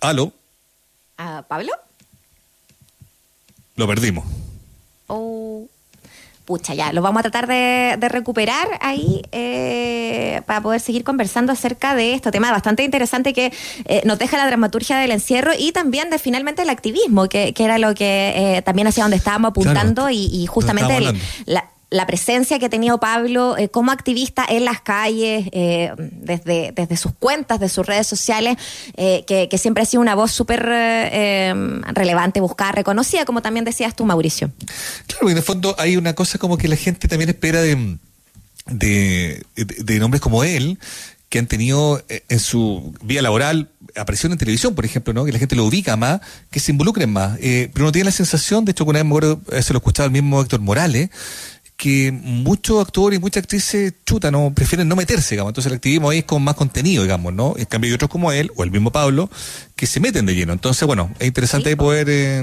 ¿Aló? 0.00 0.32
¿A 1.16 1.42
¿Pablo? 1.42 1.72
Lo 3.76 3.86
perdimos. 3.86 4.24
Oh 5.06 5.37
pucha, 6.48 6.72
ya, 6.72 6.94
lo 6.94 7.02
vamos 7.02 7.20
a 7.20 7.22
tratar 7.24 7.46
de, 7.46 8.08
recuperar 8.08 8.66
ahí 8.80 9.20
eh, 9.32 10.40
para 10.46 10.62
poder 10.62 10.80
seguir 10.80 11.04
conversando 11.04 11.52
acerca 11.52 11.94
de 11.94 12.14
este 12.14 12.30
tema 12.30 12.50
bastante 12.50 12.82
interesante 12.84 13.34
que 13.34 13.52
eh, 13.84 14.00
nos 14.06 14.18
deja 14.18 14.38
la 14.38 14.46
dramaturgia 14.46 14.96
del 14.96 15.10
encierro 15.10 15.52
y 15.58 15.72
también 15.72 16.08
de 16.08 16.18
finalmente 16.18 16.62
el 16.62 16.70
activismo, 16.70 17.28
que, 17.28 17.52
era 17.58 17.76
lo 17.76 17.94
que 17.94 18.32
eh, 18.34 18.62
también 18.62 18.88
hacia 18.88 19.04
donde 19.04 19.18
estábamos 19.18 19.50
apuntando 19.50 20.08
y, 20.08 20.46
justamente 20.46 21.12
la 21.44 21.68
la 21.90 22.06
presencia 22.06 22.58
que 22.58 22.66
ha 22.66 22.68
tenido 22.68 23.00
Pablo 23.00 23.56
eh, 23.56 23.68
como 23.70 23.92
activista 23.92 24.44
en 24.48 24.64
las 24.64 24.80
calles, 24.80 25.48
eh, 25.52 25.92
desde, 25.96 26.72
desde 26.72 26.96
sus 26.96 27.12
cuentas, 27.12 27.60
de 27.60 27.68
sus 27.68 27.86
redes 27.86 28.06
sociales, 28.06 28.56
eh, 28.96 29.24
que, 29.26 29.58
siempre 29.58 29.82
ha 29.82 29.86
sido 29.86 30.02
una 30.02 30.14
voz 30.14 30.30
súper 30.30 30.60
relevante, 30.64 32.40
buscada, 32.40 32.72
reconocida, 32.72 33.24
como 33.24 33.42
también 33.42 33.64
decías 33.64 33.96
tú, 33.96 34.04
Mauricio. 34.04 34.52
Claro, 35.06 35.28
y 35.28 35.32
en 35.32 35.38
el 35.38 35.42
fondo 35.42 35.74
hay 35.78 35.96
una 35.96 36.14
cosa 36.14 36.38
como 36.38 36.56
que 36.58 36.68
la 36.68 36.76
gente 36.76 37.08
también 37.08 37.30
espera 37.30 37.60
de, 37.60 37.96
de, 38.66 39.42
de 39.56 39.98
nombres 39.98 40.20
como 40.20 40.44
él, 40.44 40.78
que 41.28 41.40
han 41.40 41.46
tenido 41.46 42.02
en 42.08 42.38
su 42.38 42.94
vía 43.02 43.20
laboral 43.20 43.68
aparición 43.96 44.30
en 44.32 44.38
televisión, 44.38 44.74
por 44.74 44.84
ejemplo, 44.84 45.12
¿no? 45.12 45.24
que 45.24 45.32
la 45.32 45.38
gente 45.38 45.56
lo 45.56 45.64
ubica 45.64 45.96
más, 45.96 46.20
que 46.50 46.60
se 46.60 46.70
involucren 46.70 47.10
más. 47.10 47.38
pero 47.40 47.84
uno 47.84 47.92
tiene 47.92 48.06
la 48.06 48.12
sensación, 48.12 48.64
de 48.64 48.70
hecho, 48.72 48.84
que 48.84 48.90
una 48.90 49.02
vez 49.02 49.38
me 49.50 49.62
se 49.62 49.72
lo 49.72 49.78
escuchaba 49.78 50.06
el 50.06 50.12
mismo 50.12 50.40
Héctor 50.40 50.60
Morales, 50.60 51.10
que 51.78 52.10
muchos 52.10 52.84
actores 52.84 53.18
y 53.18 53.22
muchas 53.22 53.44
actrices 53.44 53.94
chuta, 54.04 54.32
no 54.32 54.52
prefieren 54.52 54.88
no 54.88 54.96
meterse, 54.96 55.36
digamos. 55.36 55.52
Entonces 55.52 55.70
el 55.70 55.76
activismo 55.76 56.10
ahí 56.10 56.18
es 56.18 56.24
con 56.24 56.42
más 56.42 56.56
contenido, 56.56 57.04
digamos, 57.04 57.32
¿no? 57.32 57.54
En 57.56 57.66
cambio 57.66 57.88
hay 57.88 57.94
otros 57.94 58.10
como 58.10 58.32
él, 58.32 58.50
o 58.56 58.64
el 58.64 58.72
mismo 58.72 58.90
Pablo, 58.90 59.30
que 59.76 59.86
se 59.86 60.00
meten 60.00 60.26
de 60.26 60.34
lleno. 60.34 60.52
Entonces, 60.52 60.84
bueno, 60.88 61.14
es 61.20 61.28
interesante 61.28 61.74
poder 61.76 62.08
eh, 62.10 62.42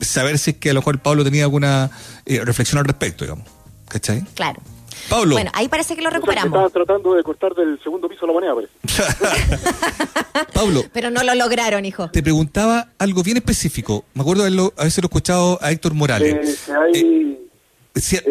saber 0.00 0.36
si 0.36 0.50
es 0.50 0.56
que 0.56 0.70
a 0.70 0.74
lo 0.74 0.80
mejor 0.80 0.98
Pablo 0.98 1.22
tenía 1.22 1.44
alguna 1.44 1.92
eh, 2.26 2.44
reflexión 2.44 2.80
al 2.80 2.86
respecto, 2.86 3.24
digamos. 3.24 3.46
¿Cachai? 3.86 4.24
Claro. 4.34 4.60
Pablo. 5.08 5.36
Bueno, 5.36 5.52
ahí 5.54 5.68
parece 5.68 5.94
que 5.94 6.02
lo 6.02 6.10
recuperamos. 6.10 6.58
Estaba 6.58 6.70
tratando 6.70 7.14
de 7.14 7.22
cortar 7.22 7.54
del 7.54 7.80
segundo 7.84 8.08
piso 8.08 8.26
la 8.26 8.32
moneda, 8.32 8.52
Pablo. 10.52 10.84
Pero 10.92 11.10
no 11.10 11.22
lo 11.22 11.36
lograron, 11.36 11.84
hijo. 11.84 12.10
Te 12.10 12.22
preguntaba 12.22 12.88
algo 12.98 13.22
bien 13.22 13.36
específico. 13.36 14.04
Me 14.12 14.22
acuerdo 14.22 14.42
de 14.42 14.48
haberlo, 14.48 14.74
haberse 14.76 15.00
lo 15.00 15.06
escuchado 15.06 15.58
a 15.62 15.70
Héctor 15.70 15.94
Morales. 15.94 16.68
Eh, 16.68 16.72
hay 16.72 17.00
eh, 17.00 17.39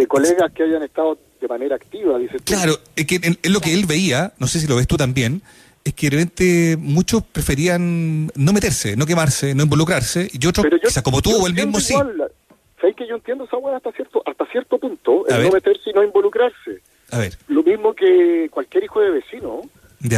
colegas 0.07 0.51
que 0.53 0.63
hayan 0.63 0.83
estado 0.83 1.17
de 1.39 1.47
manera 1.47 1.75
activa, 1.75 2.17
dice 2.17 2.37
Claro, 2.43 2.77
es 2.95 3.05
que 3.05 3.15
es 3.41 3.51
lo 3.51 3.61
que 3.61 3.73
él 3.73 3.85
veía, 3.85 4.33
no 4.39 4.47
sé 4.47 4.59
si 4.59 4.67
lo 4.67 4.75
ves 4.75 4.87
tú 4.87 4.97
también, 4.97 5.41
es 5.83 5.93
que 5.93 6.09
realmente 6.09 6.77
muchos 6.77 7.23
preferían 7.23 8.27
no 8.35 8.53
meterse, 8.53 8.95
no 8.95 9.05
quemarse, 9.05 9.55
no 9.55 9.63
involucrarse, 9.63 10.29
y 10.31 10.45
otros, 10.45 10.65
quizás 10.81 11.03
como 11.03 11.21
tú 11.21 11.31
o 11.43 11.47
el 11.47 11.53
mismo 11.53 11.79
sí. 11.79 11.93
¿Sabes 12.79 12.95
que 12.95 13.07
yo 13.07 13.15
entiendo 13.15 13.43
esa 13.43 13.57
hueá 13.57 13.77
hasta 13.77 13.91
cierto, 13.91 14.23
hasta 14.25 14.45
cierto 14.45 14.77
punto? 14.77 15.27
El 15.27 15.43
no 15.43 15.51
meterse 15.51 15.89
y 15.89 15.93
no 15.93 16.03
involucrarse. 16.03 16.81
A 17.11 17.19
ver. 17.19 17.37
Lo 17.47 17.61
mismo 17.63 17.93
que 17.93 18.47
cualquier 18.51 18.85
hijo 18.85 19.01
de 19.01 19.11
vecino, 19.11 19.61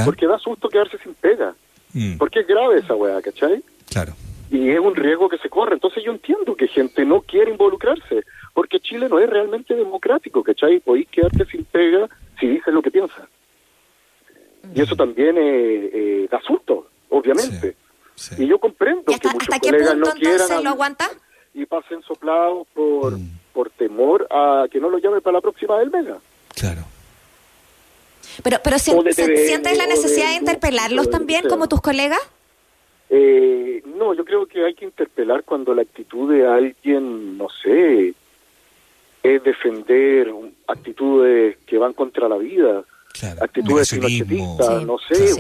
porque 0.05 0.27
da 0.27 0.37
susto 0.37 0.69
quedarse 0.69 0.97
sin 0.99 1.13
pega. 1.15 1.55
Mm. 1.93 2.17
Porque 2.17 2.41
es 2.41 2.47
grave 2.47 2.79
esa 2.79 2.95
hueá, 2.95 3.21
¿cachai? 3.21 3.63
Claro. 3.89 4.13
Y 4.51 4.69
es 4.69 4.79
un 4.79 4.95
riesgo 4.95 5.29
que 5.29 5.37
se 5.37 5.49
corre. 5.49 5.73
Entonces 5.73 6.03
yo 6.03 6.11
entiendo 6.11 6.55
que 6.55 6.67
gente 6.67 7.03
no 7.05 7.21
quiere 7.21 7.51
involucrarse, 7.51 8.23
Chile 8.91 9.07
no 9.07 9.19
es 9.19 9.29
realmente 9.29 9.73
democrático, 9.73 10.43
¿cachai? 10.43 10.81
Podéis 10.81 11.07
quedarte 11.07 11.45
sin 11.45 11.63
pega 11.63 12.09
si 12.37 12.47
dices 12.47 12.73
lo 12.73 12.81
que 12.81 12.91
piensas. 12.91 13.25
Y 14.75 14.81
eso 14.81 14.97
también 14.97 15.37
eh, 15.37 15.89
eh, 15.93 16.27
da 16.29 16.41
susto, 16.41 16.89
obviamente. 17.09 17.77
Y 18.37 18.47
yo 18.47 18.59
comprendo 18.59 19.05
que 19.05 19.27
muchos 19.29 19.47
¿Hasta 19.49 19.59
qué 19.59 19.77
punto 19.77 19.95
no 19.95 20.07
entonces 20.13 20.61
lo 20.61 20.69
aguanta? 20.71 21.07
y 21.53 21.65
pasen 21.65 22.01
soplados 22.03 22.67
por, 22.73 23.17
mm. 23.17 23.39
por 23.53 23.69
temor 23.71 24.27
a 24.29 24.67
que 24.71 24.79
no 24.79 24.89
lo 24.89 24.99
llame 24.99 25.21
para 25.21 25.35
la 25.35 25.41
próxima 25.41 25.79
del 25.79 25.89
Mega. 25.89 26.17
Claro. 26.55 26.81
Pero, 28.43 28.57
pero 28.63 28.79
¿sientes 28.79 29.77
la 29.77 29.87
necesidad 29.87 30.29
de, 30.29 30.35
interpelarlos 30.35 31.09
también 31.09 31.47
como 31.49 31.67
tus 31.67 31.81
colegas? 31.81 32.21
Eh, 33.09 33.83
no, 33.85 34.13
yo 34.13 34.23
creo 34.23 34.45
que 34.45 34.65
hay 34.65 34.73
que 34.73 34.85
interpelar 34.85 35.43
cuando 35.43 35.73
la 35.73 35.81
actitud 35.81 36.31
de 36.31 36.47
alguien, 36.47 37.37
no 37.37 37.47
sé, 37.61 38.13
es 39.23 39.43
defender 39.43 40.31
actitudes 40.67 41.57
que 41.65 41.77
van 41.77 41.93
contra 41.93 42.27
la 42.27 42.37
vida, 42.37 42.83
actitudes 43.39 43.91
pinochetistas, 43.91 44.83
no 44.83 44.97
sé, 44.97 45.35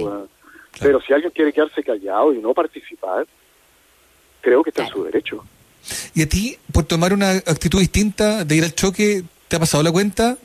pero 0.79 1.01
si 1.01 1.13
alguien 1.13 1.31
quiere 1.31 1.51
quedarse 1.51 1.83
callado 1.83 2.33
y 2.33 2.39
no 2.39 2.53
participar, 2.53 3.25
creo 4.41 4.63
que 4.63 4.69
está 4.69 4.83
en 4.83 4.89
su 4.89 5.03
derecho. 5.03 5.43
¿Y 6.13 6.21
a 6.21 6.29
ti, 6.29 6.57
por 6.71 6.83
tomar 6.83 7.13
una 7.13 7.31
actitud 7.31 7.79
distinta 7.79 8.45
de 8.45 8.55
ir 8.55 8.63
al 8.63 8.75
choque, 8.75 9.23
te 9.47 9.55
ha 9.55 9.59
pasado 9.59 9.83
la 9.83 9.91
cuenta? 9.91 10.37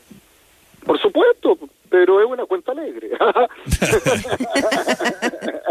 Por 0.85 1.01
supuesto, 1.01 1.59
pero 1.91 2.21
es 2.21 2.27
una 2.27 2.47
cuenta 2.47 2.73
alegre. 2.73 3.11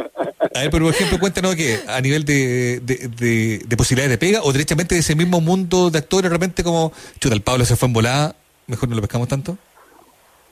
a 0.54 0.60
ver, 0.62 0.72
por 0.72 0.82
ejemplo, 0.84 1.20
cuéntanos 1.20 1.56
que 1.56 1.80
a 1.88 2.02
nivel 2.02 2.26
de, 2.26 2.80
de, 2.82 3.78
posibilidades 3.78 4.12
de 4.12 4.18
pega 4.18 4.42
o 4.44 4.52
directamente 4.52 4.96
de 4.96 5.02
ese 5.02 5.16
mismo 5.16 5.42
mundo 5.42 5.90
de 5.90 6.00
actores, 6.00 6.30
de 6.30 6.36
repente 6.36 6.64
como, 6.64 6.92
chuta, 7.20 7.36
el 7.36 7.42
Pablo 7.42 7.66
se 7.66 7.76
fue 7.76 7.88
en 7.88 7.94
volada, 7.94 8.36
mejor 8.68 8.90
no 8.90 8.96
lo 8.96 9.02
pescamos 9.02 9.28
tanto. 9.28 9.58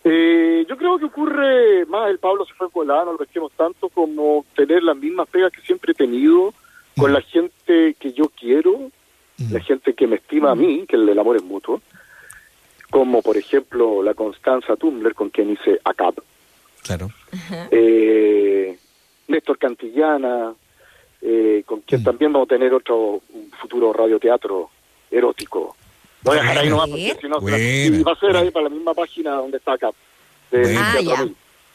Eh, 0.04 0.66
yo 0.68 0.78
creo 0.78 0.98
que 1.00 1.06
ocurre 1.06 1.86
más 1.86 2.10
el 2.10 2.20
Pablo 2.20 2.46
se 2.46 2.54
fue 2.54 2.68
en 2.68 2.74
volada, 2.74 3.06
no 3.06 3.12
lo 3.14 3.18
pesquemos 3.18 3.52
tanto 3.54 3.90
como 3.90 4.46
tener 4.56 4.84
las 4.84 4.98
mismas 4.98 5.28
pegas 5.30 5.52
que 5.52 5.62
siempre 5.62 5.94
he 5.94 5.96
tenido 5.96 6.54
con 6.98 7.12
mm. 7.12 7.14
la 7.14 7.22
gente 7.22 7.96
que 8.00 8.14
yo 8.14 8.30
quiero 8.30 8.92
la 9.52 9.60
gente 9.60 9.94
que 9.94 10.08
me 10.08 10.18
estima 10.18 10.52
a 10.52 10.56
mí, 10.56 10.86
que 10.88 10.96
el 10.96 11.18
amor 11.18 11.36
es 11.36 11.44
mutuo, 11.44 11.82
como 12.90 13.22
por 13.22 13.38
ejemplo 13.38 14.04
la 14.04 14.14
Constanza 14.14 14.76
Tumblr, 14.76 15.14
con 15.16 15.30
quien 15.30 15.52
hice 15.52 15.80
ACAP. 15.84 16.20
Claro. 16.84 17.10
Eh, 17.72 18.43
Néstor 19.34 19.58
Cantillana, 19.58 20.54
eh, 21.22 21.64
con 21.66 21.82
quien 21.82 22.02
mm. 22.02 22.04
también 22.04 22.32
vamos 22.32 22.48
a 22.48 22.50
tener 22.56 22.74
otro 22.74 23.22
futuro 23.60 23.92
radioteatro 23.92 24.70
erótico. 25.12 25.76
Voy 26.22 26.38
a 26.38 26.42
dejar 26.42 26.58
ahí 26.60 26.70
nomás, 26.70 26.90
porque 26.90 27.18
si 27.20 27.28
no, 27.28 27.42
va 28.06 28.12
a 28.14 28.20
ser 28.20 28.38
ahí 28.38 28.52
para 28.52 28.64
la 28.64 28.70
misma 28.70 28.94
página 28.94 29.32
donde 29.36 29.58
está 29.58 29.74
ACAP. 29.74 29.96
ah, 30.54 31.00
ya. 31.02 31.28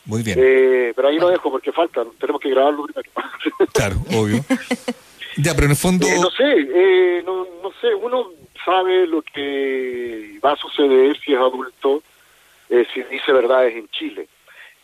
Muy 0.07 0.23
bien. 0.23 0.39
Eh, 0.41 0.93
pero 0.97 1.09
ahí 1.09 1.19
lo 1.19 1.29
dejo 1.29 1.51
porque 1.51 1.71
falta, 1.71 2.03
tenemos 2.19 2.41
que 2.41 2.49
grabarlo 2.49 2.85
primero. 2.85 3.11
claro, 3.75 3.97
obvio. 4.17 4.43
Ya, 5.37 5.55
pero 5.55 5.67
en 5.67 5.73
el 5.73 5.77
fondo... 5.77 6.07
Eh, 6.07 6.19
no 6.19 6.31
sé, 6.31 6.45
eh, 6.45 7.23
no, 7.25 7.47
no 7.63 7.71
sé, 7.81 7.95
uno 7.95 8.31
sabe 8.65 9.07
lo 9.07 9.23
que 9.23 10.39
va 10.45 10.53
a 10.53 10.57
suceder 10.57 11.17
si 11.21 11.33
es 11.33 11.39
adulto, 11.39 12.03
eh, 12.71 12.87
si 12.93 13.03
dice 13.05 13.33
verdades 13.33 13.77
en 13.77 13.89
Chile. 13.91 14.29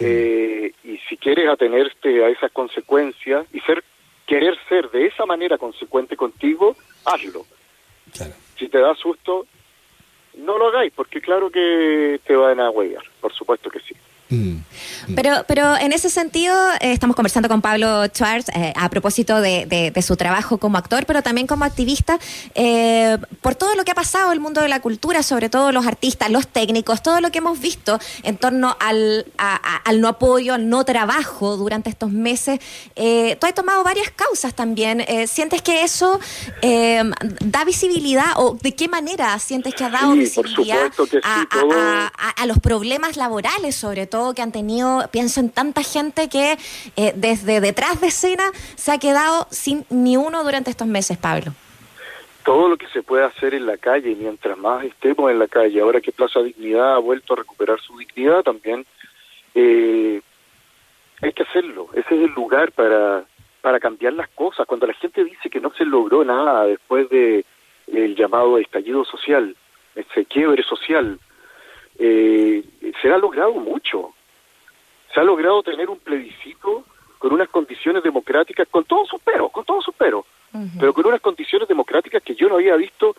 Mm. 0.06 0.88
y 0.88 0.98
si 1.08 1.16
quieres 1.16 1.48
atenerte 1.48 2.24
a 2.24 2.28
esas 2.28 2.52
consecuencias 2.52 3.46
y 3.52 3.60
ser 3.60 3.82
querer 4.26 4.58
ser 4.68 4.90
de 4.90 5.06
esa 5.06 5.26
manera 5.26 5.58
consecuente 5.58 6.16
contigo, 6.16 6.76
hazlo. 7.04 7.44
Si 8.58 8.68
te 8.68 8.78
da 8.78 8.94
susto, 8.94 9.46
no 10.38 10.58
lo 10.58 10.68
hagáis, 10.68 10.92
porque 10.94 11.20
claro 11.20 11.50
que 11.50 12.20
te 12.24 12.34
van 12.34 12.60
a 12.60 12.70
huear, 12.70 13.02
por 13.20 13.32
supuesto 13.32 13.70
que 13.70 13.80
sí. 13.80 13.83
Mm. 14.34 15.14
Pero, 15.14 15.44
pero 15.46 15.76
en 15.76 15.92
ese 15.92 16.10
sentido, 16.10 16.54
eh, 16.80 16.92
estamos 16.92 17.16
conversando 17.16 17.48
con 17.48 17.60
Pablo 17.60 18.06
Schwartz 18.06 18.48
eh, 18.54 18.72
a 18.76 18.88
propósito 18.88 19.40
de, 19.40 19.92
su 20.04 20.16
trabajo 20.16 20.58
como 20.58 20.76
actor, 20.76 21.06
pero 21.06 21.22
también 21.22 21.46
como 21.46 21.64
activista, 21.64 22.18
eh, 22.54 23.16
por 23.40 23.54
todo 23.54 23.74
lo 23.74 23.84
que 23.84 23.92
ha 23.92 23.94
pasado 23.94 24.26
en 24.26 24.34
el 24.34 24.40
mundo 24.40 24.60
de 24.60 24.68
la 24.68 24.80
cultura, 24.80 25.22
sobre 25.22 25.48
todo 25.48 25.72
los 25.72 25.86
artistas, 25.86 26.30
los 26.30 26.46
técnicos, 26.48 27.02
todo 27.02 27.20
lo 27.20 27.30
que 27.30 27.38
hemos 27.38 27.58
visto 27.60 27.98
en 28.22 28.36
torno 28.36 28.76
al, 28.80 29.26
al 29.38 30.00
no 30.00 30.08
apoyo, 30.08 30.54
al 30.54 30.68
no 30.68 30.84
trabajo 30.84 31.56
durante 31.56 31.90
estos 31.90 32.10
meses. 32.10 32.60
tú 32.94 33.46
has 33.46 33.54
tomado 33.54 33.82
varias 33.82 34.10
causas 34.10 34.54
también. 34.54 35.04
¿Sientes 35.26 35.62
que 35.62 35.84
eso 35.84 36.20
da 36.60 37.64
visibilidad 37.64 38.32
o 38.36 38.56
de 38.60 38.74
qué 38.74 38.88
manera 38.88 39.38
sientes 39.38 39.74
que 39.74 39.84
ha 39.84 39.90
dado 39.90 40.12
visibilidad 40.12 40.90
a 41.22 42.46
los 42.46 42.58
problemas 42.58 43.16
laborales, 43.16 43.74
sobre 43.74 44.06
todo? 44.06 44.23
Que 44.32 44.40
han 44.40 44.52
tenido, 44.52 45.06
pienso 45.10 45.40
en 45.40 45.50
tanta 45.50 45.82
gente 45.82 46.28
que 46.28 46.56
eh, 46.96 47.12
desde 47.16 47.60
detrás 47.60 48.00
de 48.00 48.06
escena 48.06 48.44
se 48.76 48.92
ha 48.92 48.98
quedado 48.98 49.46
sin 49.50 49.84
ni 49.90 50.16
uno 50.16 50.44
durante 50.44 50.70
estos 50.70 50.86
meses, 50.86 51.18
Pablo. 51.18 51.52
Todo 52.44 52.68
lo 52.68 52.76
que 52.76 52.86
se 52.88 53.02
puede 53.02 53.24
hacer 53.24 53.54
en 53.54 53.66
la 53.66 53.76
calle, 53.76 54.14
mientras 54.14 54.56
más 54.56 54.84
estemos 54.84 55.30
en 55.30 55.38
la 55.38 55.48
calle, 55.48 55.80
ahora 55.80 56.00
que 56.00 56.12
Plaza 56.12 56.40
Dignidad 56.40 56.94
ha 56.94 56.98
vuelto 56.98 57.34
a 57.34 57.36
recuperar 57.36 57.80
su 57.80 57.96
dignidad 57.98 58.42
también, 58.42 58.86
eh, 59.54 60.20
hay 61.20 61.32
que 61.32 61.42
hacerlo. 61.42 61.88
Ese 61.92 62.14
es 62.14 62.22
el 62.28 62.32
lugar 62.32 62.72
para, 62.72 63.24
para 63.60 63.80
cambiar 63.80 64.12
las 64.12 64.28
cosas. 64.30 64.66
Cuando 64.66 64.86
la 64.86 64.94
gente 64.94 65.24
dice 65.24 65.48
que 65.50 65.60
no 65.60 65.72
se 65.76 65.84
logró 65.84 66.24
nada 66.24 66.64
después 66.66 67.08
de 67.08 67.44
el 67.86 68.14
llamado 68.16 68.58
estallido 68.58 69.04
social, 69.04 69.56
ese 69.94 70.24
quiebre 70.24 70.62
social, 70.62 71.18
eh, 71.98 72.64
se 73.00 73.12
ha 73.12 73.18
logrado 73.18 73.54
mucho. 73.54 74.14
Se 75.12 75.20
ha 75.20 75.24
logrado 75.24 75.62
tener 75.62 75.88
un 75.88 75.98
plebiscito 75.98 76.84
con 77.18 77.32
unas 77.32 77.48
condiciones 77.48 78.02
democráticas, 78.02 78.68
con 78.68 78.84
todos 78.84 79.08
sus 79.08 79.20
peros, 79.20 79.50
con 79.50 79.64
todos 79.64 79.84
sus 79.84 79.94
peros, 79.94 80.26
pero 80.78 80.92
con 80.92 81.06
unas 81.06 81.20
condiciones 81.20 81.66
democráticas 81.66 82.22
que 82.22 82.34
yo 82.34 82.48
no 82.48 82.56
había 82.56 82.76
visto 82.76 83.16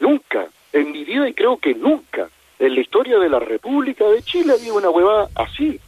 nunca, 0.00 0.46
en 0.72 0.90
mi 0.90 1.04
vida 1.04 1.28
y 1.28 1.34
creo 1.34 1.56
que 1.58 1.74
nunca. 1.74 2.28
En 2.58 2.74
la 2.74 2.80
historia 2.80 3.18
de 3.18 3.28
la 3.28 3.40
República 3.40 4.04
de 4.06 4.22
Chile 4.22 4.54
había 4.54 4.72
una 4.72 4.88
hueva 4.88 5.28
así, 5.34 5.80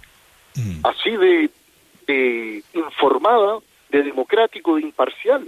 mm. 0.56 0.84
así 0.84 1.16
de, 1.16 1.50
de 2.06 2.62
informada, 2.74 3.58
de 3.90 4.02
democrático, 4.02 4.76
de 4.76 4.82
imparcial. 4.82 5.46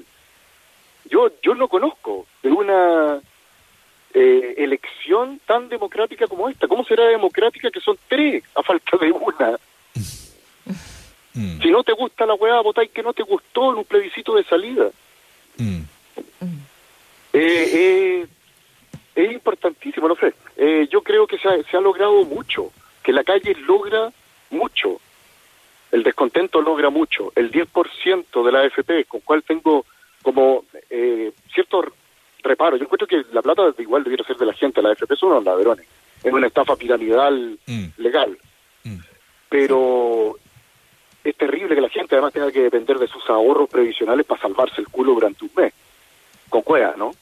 Yo, 1.04 1.30
yo 1.42 1.54
no 1.54 1.68
conozco 1.68 2.26
de 2.42 2.50
una 2.50 3.20
eh, 4.18 4.54
elección 4.56 5.42
tan 5.44 5.68
democrática 5.68 6.26
como 6.26 6.48
esta. 6.48 6.66
¿Cómo 6.66 6.86
será 6.86 7.04
democrática 7.04 7.70
que 7.70 7.80
son 7.80 7.98
tres 8.08 8.42
a 8.54 8.62
falta 8.62 8.96
de 8.96 9.12
una? 9.12 9.58
Mm. 11.34 11.60
Si 11.60 11.70
no 11.70 11.84
te 11.84 11.92
gusta 11.92 12.24
la 12.24 12.32
weá, 12.32 12.62
votáis 12.62 12.90
que 12.92 13.02
no 13.02 13.12
te 13.12 13.22
gustó 13.22 13.72
en 13.72 13.76
un 13.80 13.84
plebiscito 13.84 14.34
de 14.34 14.44
salida. 14.44 14.88
Mm. 15.58 15.80
Eh, 17.34 17.70
eh, 17.74 18.26
es 19.16 19.32
importantísimo, 19.32 20.08
no 20.08 20.16
sé. 20.16 20.32
yo 20.90 21.02
creo 21.02 21.26
que 21.26 21.36
se 21.36 21.48
ha, 21.48 21.62
se 21.64 21.76
ha 21.76 21.80
logrado 21.82 22.24
mucho, 22.24 22.72
que 23.02 23.12
la 23.12 23.22
calle 23.22 23.54
logra 23.66 24.10
mucho. 24.48 24.98
El 25.92 26.02
descontento 26.02 26.62
logra 26.62 26.88
mucho. 26.88 27.34
El 27.36 27.52
10% 27.52 28.46
de 28.46 28.52
la 28.52 28.60
AFP, 28.60 29.04
con 29.04 29.20
cual 29.20 29.42
tengo 29.42 29.84
como 30.22 30.64
cierto 31.52 31.84
reparo. 32.46 32.76
Yo 32.76 32.84
encuentro 32.84 33.06
que 33.06 33.24
la 33.32 33.42
plata 33.42 33.62
igual 33.78 34.04
debiera 34.04 34.24
ser 34.24 34.36
de 34.36 34.46
la 34.46 34.54
gente, 34.54 34.82
la 34.82 34.90
AFP 34.90 35.16
son 35.16 35.32
unos 35.32 35.44
ladrones. 35.44 35.86
es 36.22 36.32
una 36.32 36.46
estafa 36.46 36.76
piramidal 36.76 37.58
mm. 37.66 37.86
legal. 37.98 38.38
Mm. 38.84 38.98
Pero 39.48 40.36
es 41.24 41.36
terrible 41.36 41.74
que 41.74 41.80
la 41.80 41.88
gente 41.88 42.14
además 42.14 42.32
tenga 42.32 42.52
que 42.52 42.62
depender 42.62 42.98
de 42.98 43.08
sus 43.08 43.28
ahorros 43.28 43.68
previsionales 43.68 44.26
para 44.26 44.40
salvarse 44.40 44.80
el 44.80 44.88
culo 44.88 45.14
durante 45.14 45.44
un 45.44 45.50
mes. 45.56 45.72
Con 46.48 46.62
cueva, 46.62 46.94
¿no? 46.96 47.12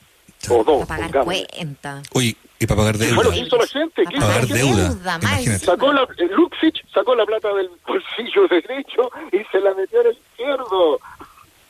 O 0.49 0.63
dos. 0.63 0.87
Para 0.87 1.07
pagar 1.07 1.25
cuenta. 1.25 2.03
Oye, 2.13 2.35
y 2.59 2.67
para 2.67 2.77
pagar 2.77 2.97
deuda. 2.97 3.15
Bueno, 3.15 3.31
¿qué 3.31 3.39
hizo 3.39 3.57
la 3.57 3.67
gente? 3.67 4.03
¿Qué 4.09 4.17
pagar 4.17 4.47
deuda. 4.47 5.59
Sacó 5.59 5.91
la, 5.91 6.07
Luxich 6.31 6.85
sacó 6.93 7.15
la 7.15 7.25
plata 7.25 7.53
del 7.53 7.69
bolsillo 7.85 8.47
derecho 8.47 9.09
y 9.31 9.43
se 9.51 9.59
la 9.59 9.73
metió 9.73 10.01
en 10.01 10.07
el 10.07 10.13
izquierdo. 10.13 10.99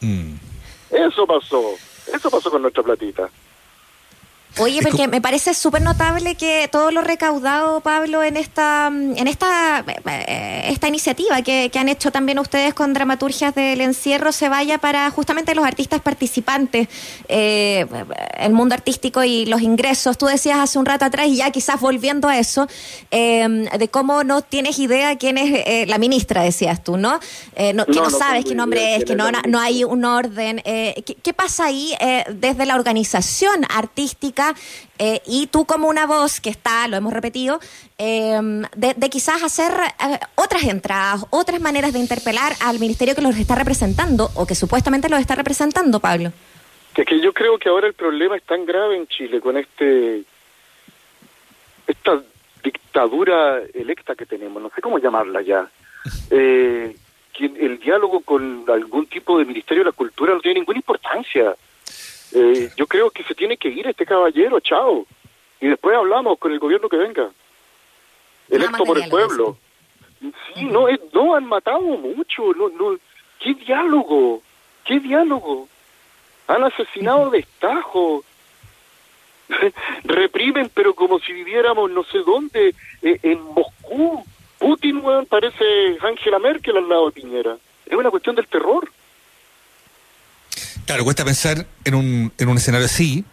Mm. 0.02 0.36
Eso 0.92 1.26
pasó. 1.26 1.74
Eso 2.14 2.30
pasó 2.30 2.52
con 2.52 2.62
nuestra 2.62 2.84
platita. 2.84 3.30
Oye, 4.58 4.82
porque 4.82 5.10
me 5.10 5.20
parece 5.20 5.54
súper 5.54 5.82
notable 5.82 6.36
que 6.36 6.70
todo 6.72 6.90
lo 6.90 7.02
recaudado, 7.02 7.82
Pablo, 7.82 8.24
en 8.24 8.38
esta 8.38 8.88
en 8.88 9.28
esta 9.28 9.84
eh, 9.86 10.68
esta 10.70 10.88
iniciativa 10.88 11.42
que, 11.42 11.70
han 11.76 11.90
hecho 11.90 12.10
también 12.10 12.40
ustedes 12.40 12.74
con 12.74 12.94
dramaturgias 12.94 13.54
del 13.54 13.82
encierro 13.82 14.32
se 14.32 14.48
vaya 14.48 14.78
para 14.78 15.12
justamente 15.12 15.54
los 15.56 15.66
artistas 15.66 16.00
participantes, 16.00 16.88
eh, 17.28 17.86
el 18.40 18.54
mundo 18.54 18.76
artístico 18.76 19.26
y 19.26 19.46
los 19.46 19.62
ingresos. 19.62 20.18
Tú 20.18 20.28
decías 20.28 20.60
hace 20.60 20.80
un 20.80 20.86
rato 20.86 21.04
atrás, 21.04 21.28
y 21.28 21.36
ya 21.36 21.52
quizás 21.52 21.82
volviendo 21.82 22.30
a 22.30 22.40
eso, 22.40 22.68
em, 23.12 23.66
de 23.66 23.88
cómo 23.90 24.24
no 24.24 24.42
tienes 24.42 24.80
idea 24.80 25.18
quién 25.18 25.38
es 25.38 25.64
eh, 25.66 25.86
la 25.86 25.98
ministra, 25.98 26.44
decías 26.44 26.82
tú, 26.82 26.96
¿no? 26.96 27.20
que 27.56 27.74
no, 27.74 28.10
sabes 28.10 28.46
qué 28.46 28.56
nombre 28.56 28.96
es, 28.96 29.06
que 29.06 29.16
no, 29.16 29.30
no 29.32 29.60
hay 29.60 29.84
un 29.84 30.06
orden. 30.06 30.62
¿qué, 30.64 31.18
¿qué, 31.22 31.34
pasa 31.34 31.66
ahí 31.66 31.94
desde 32.30 32.66
la 32.66 32.76
organización 32.76 33.66
artística? 33.70 34.45
Eh, 35.00 35.22
y 35.26 35.48
tú 35.48 35.66
como 35.66 35.88
una 35.88 36.06
voz 36.06 36.40
que 36.40 36.50
está, 36.50 36.88
lo 36.88 36.98
hemos 36.98 37.14
repetido, 37.14 37.60
em, 37.98 38.64
de, 38.76 39.10
quizás 39.10 39.44
hacer 39.44 39.72
eh, 39.72 40.20
otras 40.36 40.64
entradas, 40.64 41.26
otras 41.30 41.62
maneras 41.62 41.94
de 41.94 42.00
interpelar 42.00 42.54
al 42.62 42.80
ministerio 42.80 43.16
que 43.16 43.22
los 43.22 43.38
está 43.38 43.56
representando 43.56 44.30
o 44.36 44.46
que 44.46 44.56
supuestamente 44.56 45.10
los 45.10 45.20
está 45.20 45.36
representando, 45.36 46.00
Pablo. 46.00 46.32
Que, 46.94 47.06
que 47.06 47.20
yo 47.20 47.34
creo 47.34 47.58
que 47.58 47.70
ahora 47.70 47.88
el 47.88 47.94
problema 47.94 48.38
es 48.38 48.44
tan 48.44 48.66
grave 48.66 48.96
en 48.96 49.08
Chile 49.08 49.42
con 49.42 49.58
este 49.58 50.24
esta 51.88 52.22
dictadura 52.64 53.62
electa 53.74 54.16
que 54.16 54.26
tenemos, 54.26 54.62
no 54.62 54.72
sé 54.74 54.82
cómo 54.82 54.98
llamarla 54.98 55.42
ya, 55.42 55.70
eh, 56.32 56.96
que 57.34 57.46
el 57.46 57.80
diálogo 57.80 58.22
con 58.22 58.66
algún 58.68 59.06
tipo 59.08 59.38
de 59.38 59.46
Ministerio 59.46 59.84
de 59.84 59.90
la 59.90 59.96
Cultura 59.96 60.34
no 60.34 60.40
tiene 60.40 60.60
ninguna 60.60 60.78
importancia. 60.78 61.56
Eh, 62.36 62.70
yo 62.76 62.86
creo 62.86 63.10
que 63.10 63.24
se 63.24 63.34
tiene 63.34 63.56
que 63.56 63.70
ir 63.70 63.88
este 63.88 64.06
caballero, 64.06 64.60
chao. 64.60 65.08
Y 65.62 65.68
después 65.68 65.96
hablamos 65.96 66.38
con 66.38 66.52
el 66.52 66.60
gobierno 66.60 66.90
que 66.90 66.98
venga. 66.98 67.30
Electo 68.50 68.84
por 68.84 68.98
el 68.98 69.10
pueblo. 69.10 69.58
Sí, 70.54 70.66
no, 70.66 70.88
no 71.14 71.36
han 71.36 71.46
matado 71.46 71.80
mucho. 71.80 72.54
No, 72.54 72.70
no. 72.70 72.98
¿Qué 73.40 73.54
diálogo? 73.54 74.42
¿Qué 74.84 75.00
diálogo? 75.00 75.70
Han 76.48 76.64
asesinado 76.66 77.30
de 77.30 77.40
estajo. 77.40 78.24
Reprimen, 80.04 80.70
pero 80.74 80.94
como 80.94 81.20
si 81.20 81.32
viviéramos 81.32 81.90
no 81.90 82.04
sé 82.04 82.20
dónde, 82.20 82.76
eh, 83.02 83.20
en 83.24 83.42
Moscú. 83.42 84.26
Putin, 84.60 85.04
parece 85.30 85.98
Angela 86.02 86.40
Merkel 86.40 86.78
al 86.78 86.90
lado 86.90 87.08
de 87.08 87.12
Piñera. 87.12 87.58
Es 87.86 87.94
una 87.94 88.10
cuestión 88.10 88.36
del 88.36 88.48
terror. 88.48 88.90
Claro, 90.86 91.04
cuesta 91.04 91.26
pensar 91.26 91.66
en 91.84 91.96
un, 91.96 92.32
en 92.38 92.48
un 92.48 92.58
escenario 92.58 92.86
así, 92.86 93.26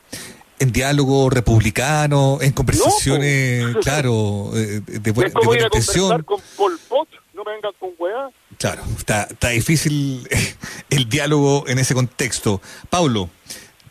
en 0.59 0.73
diálogo 0.73 1.29
republicano, 1.29 2.39
en 2.41 2.53
conversaciones, 2.53 3.77
claro, 3.83 4.53
eh, 4.55 4.81
de, 4.87 5.11
buena, 5.11 5.33
de 5.39 5.47
buena 5.47 5.65
intención. 5.65 6.23
con 6.23 6.41
Pol 6.57 6.79
Pot, 6.89 7.09
no 7.35 7.45
me 7.45 7.53
vengan 7.53 7.73
con 7.79 7.91
weá. 7.99 8.31
Claro, 8.59 8.83
está, 8.97 9.25
está 9.25 9.49
difícil 9.49 10.27
el 10.91 11.09
diálogo 11.09 11.65
en 11.67 11.79
ese 11.79 11.95
contexto. 11.95 12.63
Pablo, 12.89 13.29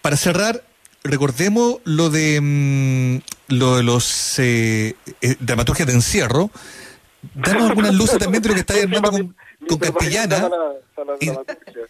para 0.01 0.17
cerrar, 0.17 0.63
recordemos 1.03 1.77
lo 1.83 2.09
de 2.09 2.39
mm, 2.41 3.19
lo 3.49 3.77
de 3.77 3.83
los 3.83 4.39
eh, 4.39 4.95
eh, 5.21 5.35
dramaturgias 5.39 5.87
de 5.87 5.93
encierro. 5.93 6.49
Danos 7.35 7.69
algunas 7.69 7.93
luces 7.93 8.17
también 8.17 8.41
de 8.41 8.49
lo 8.49 8.55
que 8.55 8.61
está 8.61 8.73
armando 8.81 9.11
con, 9.11 9.35
con 9.77 9.91
Castellana. 9.91 10.49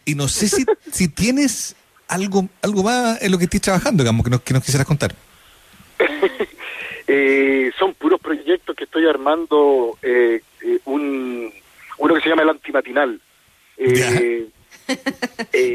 Y, 0.06 0.16
no 0.16 0.28
sé 0.28 0.48
si, 0.48 0.66
si 0.92 1.08
tienes 1.08 1.76
algo 2.08 2.48
algo 2.62 2.84
más 2.84 3.22
en 3.22 3.32
lo 3.32 3.38
que 3.38 3.46
estés 3.46 3.62
trabajando, 3.62 4.04
digamos, 4.04 4.24
que 4.24 4.30
nos, 4.30 4.42
que 4.42 4.54
nos 4.54 4.64
quisieras 4.64 4.88
contar. 4.88 5.16
Eh, 7.14 7.72
son 7.78 7.94
puros 7.96 8.22
proyectos 8.22 8.74
que 8.74 8.86
estoy 8.86 9.06
armando, 9.06 9.98
eh, 10.02 10.42
eh, 10.62 10.80
un, 10.86 11.52
uno 11.98 12.14
que 12.16 12.22
se 12.22 12.30
llama 12.30 12.44
el 12.44 12.50
antimatinal. 12.50 13.20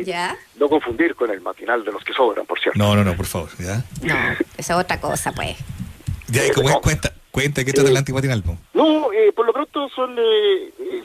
¿Ya? 0.06 0.36
No 0.58 0.68
confundir 0.68 1.14
con 1.14 1.30
el 1.30 1.42
matinal 1.42 1.84
de 1.84 1.92
los 1.92 2.02
que 2.04 2.14
sobran, 2.14 2.46
por 2.46 2.58
cierto. 2.58 2.78
No, 2.78 2.96
no, 2.96 3.04
no, 3.04 3.14
por 3.14 3.26
favor. 3.26 3.50
¿ya? 3.58 3.84
No, 4.00 4.14
esa 4.56 4.74
es 4.74 4.78
otra 4.80 4.98
cosa, 4.98 5.32
pues. 5.32 5.56
Ya, 6.28 6.46
y 6.46 6.50
como 6.52 6.70
es, 6.70 6.76
cuenta, 6.76 7.12
cuenta 7.36 7.62
que 7.66 7.72
trata 7.74 7.90
el 7.90 7.96
antimatinal. 7.98 8.42
No, 8.72 9.10
por 9.34 9.44
lo 9.44 9.52
pronto 9.52 9.90
son, 9.90 10.16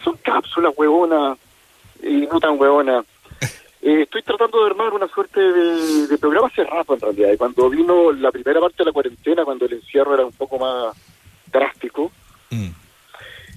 son 0.01 0.15
cápsulas, 0.23 0.73
huevonas 0.77 1.37
y 2.01 2.25
no 2.25 2.39
tan 2.39 2.59
huevona. 2.59 3.03
Eh, 3.83 4.03
estoy 4.03 4.21
tratando 4.21 4.59
de 4.59 4.69
armar 4.69 4.93
una 4.93 5.07
suerte 5.07 5.41
de, 5.41 6.17
programa 6.19 6.49
hace 6.49 6.63
rato 6.63 6.93
en 6.93 6.99
realidad. 6.99 7.31
Y 7.33 7.37
cuando 7.37 7.67
vino 7.67 8.11
la 8.11 8.31
primera 8.31 8.59
parte 8.59 8.75
de 8.77 8.85
la 8.85 8.91
cuarentena, 8.91 9.43
cuando 9.43 9.65
el 9.65 9.73
encierro 9.73 10.13
era 10.13 10.23
un 10.23 10.33
poco 10.33 10.59
más 10.59 10.95
drástico, 11.51 12.11
mm. 12.51 12.69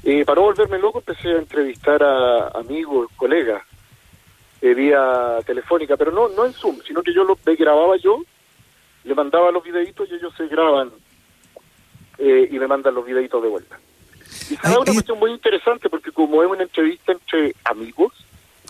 eh, 0.05 0.25
para 0.25 0.37
no 0.37 0.47
volverme 0.47 0.79
loco 0.79 1.01
empecé 1.01 1.29
a 1.29 1.41
entrevistar 1.41 2.03
a 2.03 2.49
amigos, 2.59 3.11
colegas, 3.17 3.65
eh, 4.63 4.73
vía 4.73 5.41
telefónica, 5.45 5.99
pero 5.99 6.11
no 6.11 6.31
no 6.31 6.47
en 6.47 6.55
Zoom, 6.55 6.79
sino 6.87 7.03
que 7.03 7.13
yo 7.13 7.23
lo 7.23 7.37
grababa 7.45 7.99
yo, 7.99 8.23
le 9.05 9.15
mandaba 9.15 9.51
los 9.51 9.63
videitos 9.63 10.09
y 10.11 10.15
ellos 10.15 10.33
se 10.39 10.49
graban 10.49 10.91
y 12.19 12.59
me 12.59 12.67
mandan 12.67 12.95
los 12.95 13.05
videitos 13.05 13.43
de 13.43 13.49
vuelta. 13.49 13.79
Y 14.51 14.55
es 14.55 14.65
una 14.65 14.93
cuestión 14.93 15.19
muy 15.19 15.31
interesante 15.31 15.89
porque 15.89 16.13
como 16.13 16.43
es 16.43 16.51
una 16.51 16.63
entrevista 16.63 17.13
entre 17.13 17.55
amigos, 17.65 18.13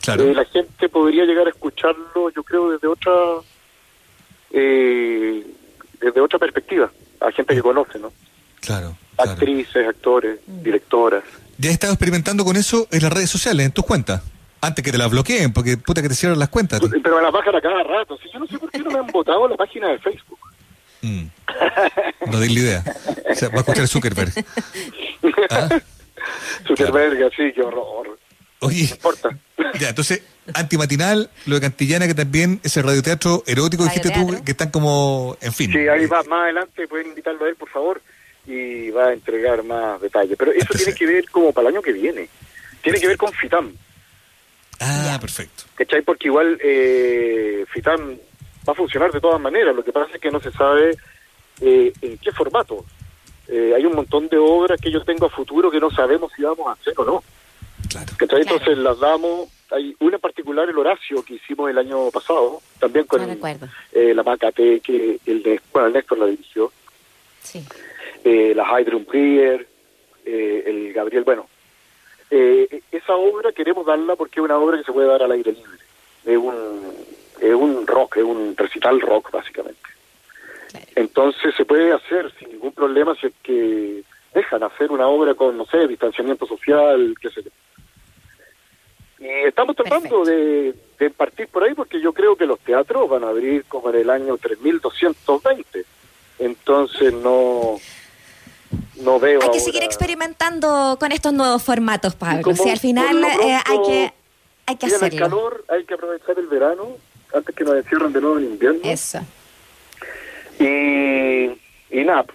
eh, 0.06 0.34
la 0.34 0.44
gente 0.44 0.88
podría 0.88 1.24
llegar 1.24 1.46
a 1.46 1.50
escucharlo, 1.50 2.30
yo 2.30 2.42
creo, 2.42 2.70
desde 2.70 2.86
otra 2.86 3.12
eh, 4.50 5.44
desde 6.00 6.20
otra 6.20 6.38
perspectiva, 6.38 6.90
a 7.20 7.32
gente 7.32 7.54
que 7.54 7.62
conoce, 7.62 7.98
¿no? 7.98 8.12
Claro. 8.60 8.96
Actrices, 9.16 9.88
actores, 9.88 10.40
mm. 10.46 10.62
directoras. 10.62 11.24
¿Ya 11.58 11.70
has 11.70 11.74
estado 11.74 11.92
experimentando 11.92 12.44
con 12.44 12.56
eso 12.56 12.86
en 12.90 13.02
las 13.02 13.12
redes 13.12 13.30
sociales, 13.30 13.66
en 13.66 13.72
tus 13.72 13.84
cuentas? 13.84 14.22
Antes 14.60 14.84
que 14.84 14.92
te 14.92 14.98
las 14.98 15.10
bloqueen, 15.10 15.52
porque 15.52 15.76
puta 15.76 16.02
que 16.02 16.08
te 16.08 16.14
cierran 16.14 16.38
las 16.38 16.48
cuentas. 16.48 16.80
Pero 16.80 17.16
me 17.16 17.22
las 17.22 17.32
bajan 17.32 17.54
a 17.54 17.60
cada 17.60 17.82
rato. 17.82 18.16
Si 18.18 18.30
yo 18.30 18.38
no 18.38 18.46
sé 18.46 18.58
por 18.58 18.70
qué 18.70 18.78
no 18.78 18.90
me 18.90 18.98
han 18.98 19.06
votado 19.08 19.46
la 19.48 19.56
página 19.56 19.88
de 19.88 19.98
Facebook. 19.98 20.38
Mm. 21.04 21.30
No 22.30 22.40
di 22.40 22.54
la 22.54 22.60
idea. 22.60 22.84
O 23.30 23.34
sea, 23.34 23.48
va 23.50 23.56
a 23.56 23.60
escuchar 23.60 23.86
Zuckerberg. 23.86 24.32
¿Ah? 25.50 25.68
Zuckerberg, 26.66 27.30
sí, 27.36 27.52
qué 27.54 27.60
horror. 27.60 28.18
Oye, 28.60 28.88
ya, 29.78 29.90
entonces, 29.90 30.22
antimatinal, 30.54 31.28
lo 31.44 31.56
de 31.56 31.60
Cantillana, 31.60 32.06
que 32.06 32.14
también 32.14 32.60
es 32.62 32.74
el 32.78 32.84
radioteatro 32.84 33.42
erótico, 33.46 33.84
dijiste 33.84 34.10
tú, 34.10 34.42
que 34.42 34.52
están 34.52 34.70
como, 34.70 35.36
en 35.42 35.52
fin. 35.52 35.70
Sí, 35.70 35.86
ahí 35.86 36.06
va, 36.06 36.22
más 36.22 36.44
adelante 36.44 36.88
pueden 36.88 37.08
invitarlo 37.08 37.44
a 37.44 37.48
él, 37.50 37.56
por 37.56 37.68
favor, 37.68 38.00
y 38.46 38.88
va 38.88 39.08
a 39.08 39.12
entregar 39.12 39.62
más 39.64 40.00
detalles. 40.00 40.38
Pero 40.38 40.52
eso 40.52 40.72
tiene 40.74 40.94
que 40.94 41.06
ver 41.06 41.28
como 41.30 41.52
para 41.52 41.68
el 41.68 41.74
año 41.74 41.82
que 41.82 41.92
viene. 41.92 42.30
Tiene 42.80 42.98
que 42.98 43.08
ver 43.08 43.18
con 43.18 43.32
FITAM. 43.34 43.74
Ah, 44.80 45.18
perfecto. 45.20 45.64
¿Cachai? 45.74 46.00
Porque 46.00 46.28
igual 46.28 46.58
eh, 46.62 47.66
FITAM 47.70 48.16
va 48.66 48.72
a 48.72 48.76
funcionar 48.76 49.12
de 49.12 49.20
todas 49.20 49.40
maneras. 49.40 49.74
Lo 49.74 49.84
que 49.84 49.92
pasa 49.92 50.14
es 50.14 50.20
que 50.20 50.30
no 50.30 50.40
se 50.40 50.52
sabe 50.52 50.96
eh, 51.60 51.92
en 52.00 52.18
qué 52.18 52.32
formato. 52.32 52.84
Eh, 53.48 53.72
hay 53.76 53.84
un 53.84 53.94
montón 53.94 54.28
de 54.28 54.38
obras 54.38 54.80
que 54.80 54.90
yo 54.90 55.04
tengo 55.04 55.26
a 55.26 55.30
futuro 55.30 55.70
que 55.70 55.80
no 55.80 55.90
sabemos 55.90 56.32
si 56.34 56.42
vamos 56.42 56.66
a 56.66 56.72
hacer 56.72 56.94
o 56.96 57.04
no. 57.04 57.22
Claro. 57.88 58.12
Entonces 58.18 58.78
las 58.78 58.98
damos, 58.98 59.48
hay 59.70 59.94
una 60.00 60.16
en 60.16 60.20
particular, 60.20 60.68
el 60.68 60.78
Horacio, 60.78 61.22
que 61.24 61.34
hicimos 61.34 61.70
el 61.70 61.78
año 61.78 62.10
pasado, 62.10 62.60
también 62.78 63.04
con 63.06 63.20
eh, 63.22 64.14
la 64.14 64.22
Macate, 64.22 64.80
que 64.80 65.20
el, 65.26 65.42
de, 65.42 65.60
bueno, 65.72 65.88
el 65.88 65.94
Néstor 65.94 66.18
la 66.18 66.26
dirigió. 66.26 66.72
Sí. 67.42 67.62
Eh, 68.24 68.54
la 68.54 68.64
Hydron 68.64 69.04
Prier, 69.04 69.66
eh, 70.24 70.62
el 70.66 70.92
Gabriel, 70.92 71.24
bueno. 71.24 71.46
Eh, 72.30 72.80
esa 72.90 73.14
obra 73.14 73.52
queremos 73.52 73.86
darla 73.86 74.16
porque 74.16 74.40
es 74.40 74.44
una 74.44 74.58
obra 74.58 74.78
que 74.78 74.84
se 74.84 74.92
puede 74.92 75.08
dar 75.08 75.22
al 75.22 75.32
aire 75.32 75.52
libre. 75.52 75.78
Es 76.24 76.38
un, 76.38 76.94
es 77.40 77.54
un 77.54 77.86
rock, 77.86 78.18
es 78.18 78.24
un 78.24 78.56
recital 78.56 79.00
rock, 79.00 79.30
básicamente. 79.30 79.80
Entonces 80.94 81.54
se 81.54 81.64
puede 81.64 81.92
hacer 81.92 82.32
sin 82.38 82.50
ningún 82.50 82.72
problema 82.72 83.14
si 83.16 83.28
es 83.28 83.32
que 83.42 84.02
dejan 84.34 84.62
hacer 84.62 84.90
una 84.90 85.06
obra 85.06 85.34
con, 85.34 85.56
no 85.56 85.66
sé, 85.66 85.86
distanciamiento 85.86 86.46
social, 86.46 87.14
qué 87.20 87.30
sé 87.30 87.42
yo. 87.42 87.50
Y 89.20 89.46
estamos 89.46 89.76
tratando 89.76 90.24
de, 90.24 90.74
partir 91.16 91.48
por 91.48 91.62
ahí 91.62 91.74
porque 91.74 92.00
yo 92.00 92.12
creo 92.12 92.36
que 92.36 92.46
los 92.46 92.58
teatros 92.60 93.08
van 93.08 93.24
a 93.24 93.28
abrir 93.28 93.64
como 93.66 93.90
en 93.90 93.96
el 93.96 94.10
año 94.10 94.36
3220. 94.36 95.84
Entonces 96.38 97.12
no 97.12 97.76
no 99.00 99.20
veo. 99.20 99.40
Hay 99.42 99.50
que 99.50 99.60
seguir 99.60 99.82
experimentando 99.82 100.96
con 100.98 101.12
estos 101.12 101.32
nuevos 101.32 101.62
formatos, 101.62 102.16
Pablo. 102.16 102.54
Si 102.54 102.68
al 102.68 102.78
final 102.78 103.22
eh, 103.22 103.58
hay 103.64 103.82
que, 103.86 104.14
hay 104.66 104.76
que 104.76 104.86
hacerlo. 104.86 105.06
el 105.06 105.18
calor, 105.18 105.64
hay 105.68 105.84
que 105.84 105.94
aprovechar 105.94 106.38
el 106.38 106.46
verano 106.48 106.96
antes 107.34 107.54
que 107.54 107.64
nos 107.64 107.76
encierren 107.76 108.12
de 108.12 108.20
nuevo 108.20 108.38
en 108.38 108.44
invierno. 108.44 108.80
Eso. 108.84 109.20
Y, 110.58 111.46
y 111.90 112.04
nada, 112.04 112.26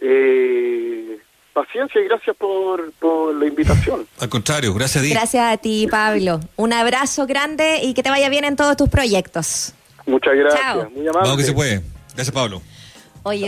eh, 0.00 1.18
paciencia 1.52 2.00
y 2.00 2.04
gracias 2.04 2.36
por, 2.36 2.92
por 2.92 3.34
la 3.34 3.46
invitación. 3.46 4.06
Al 4.20 4.28
contrario, 4.28 4.74
gracias 4.74 5.02
a 5.02 5.06
ti. 5.06 5.12
Gracias 5.12 5.52
a 5.52 5.56
ti, 5.56 5.86
Pablo. 5.90 6.40
Un 6.56 6.72
abrazo 6.72 7.26
grande 7.26 7.80
y 7.82 7.94
que 7.94 8.02
te 8.02 8.10
vaya 8.10 8.28
bien 8.28 8.44
en 8.44 8.56
todos 8.56 8.76
tus 8.76 8.88
proyectos. 8.88 9.74
Muchas 10.06 10.34
gracias, 10.34 10.90
muy 10.90 11.08
amable. 11.08 11.28
Vamos 11.28 11.36
que 11.38 11.44
se 11.44 11.52
puede. 11.52 11.82
Gracias, 12.14 12.32
Pablo. 12.32 12.60
Oye, 13.22 13.40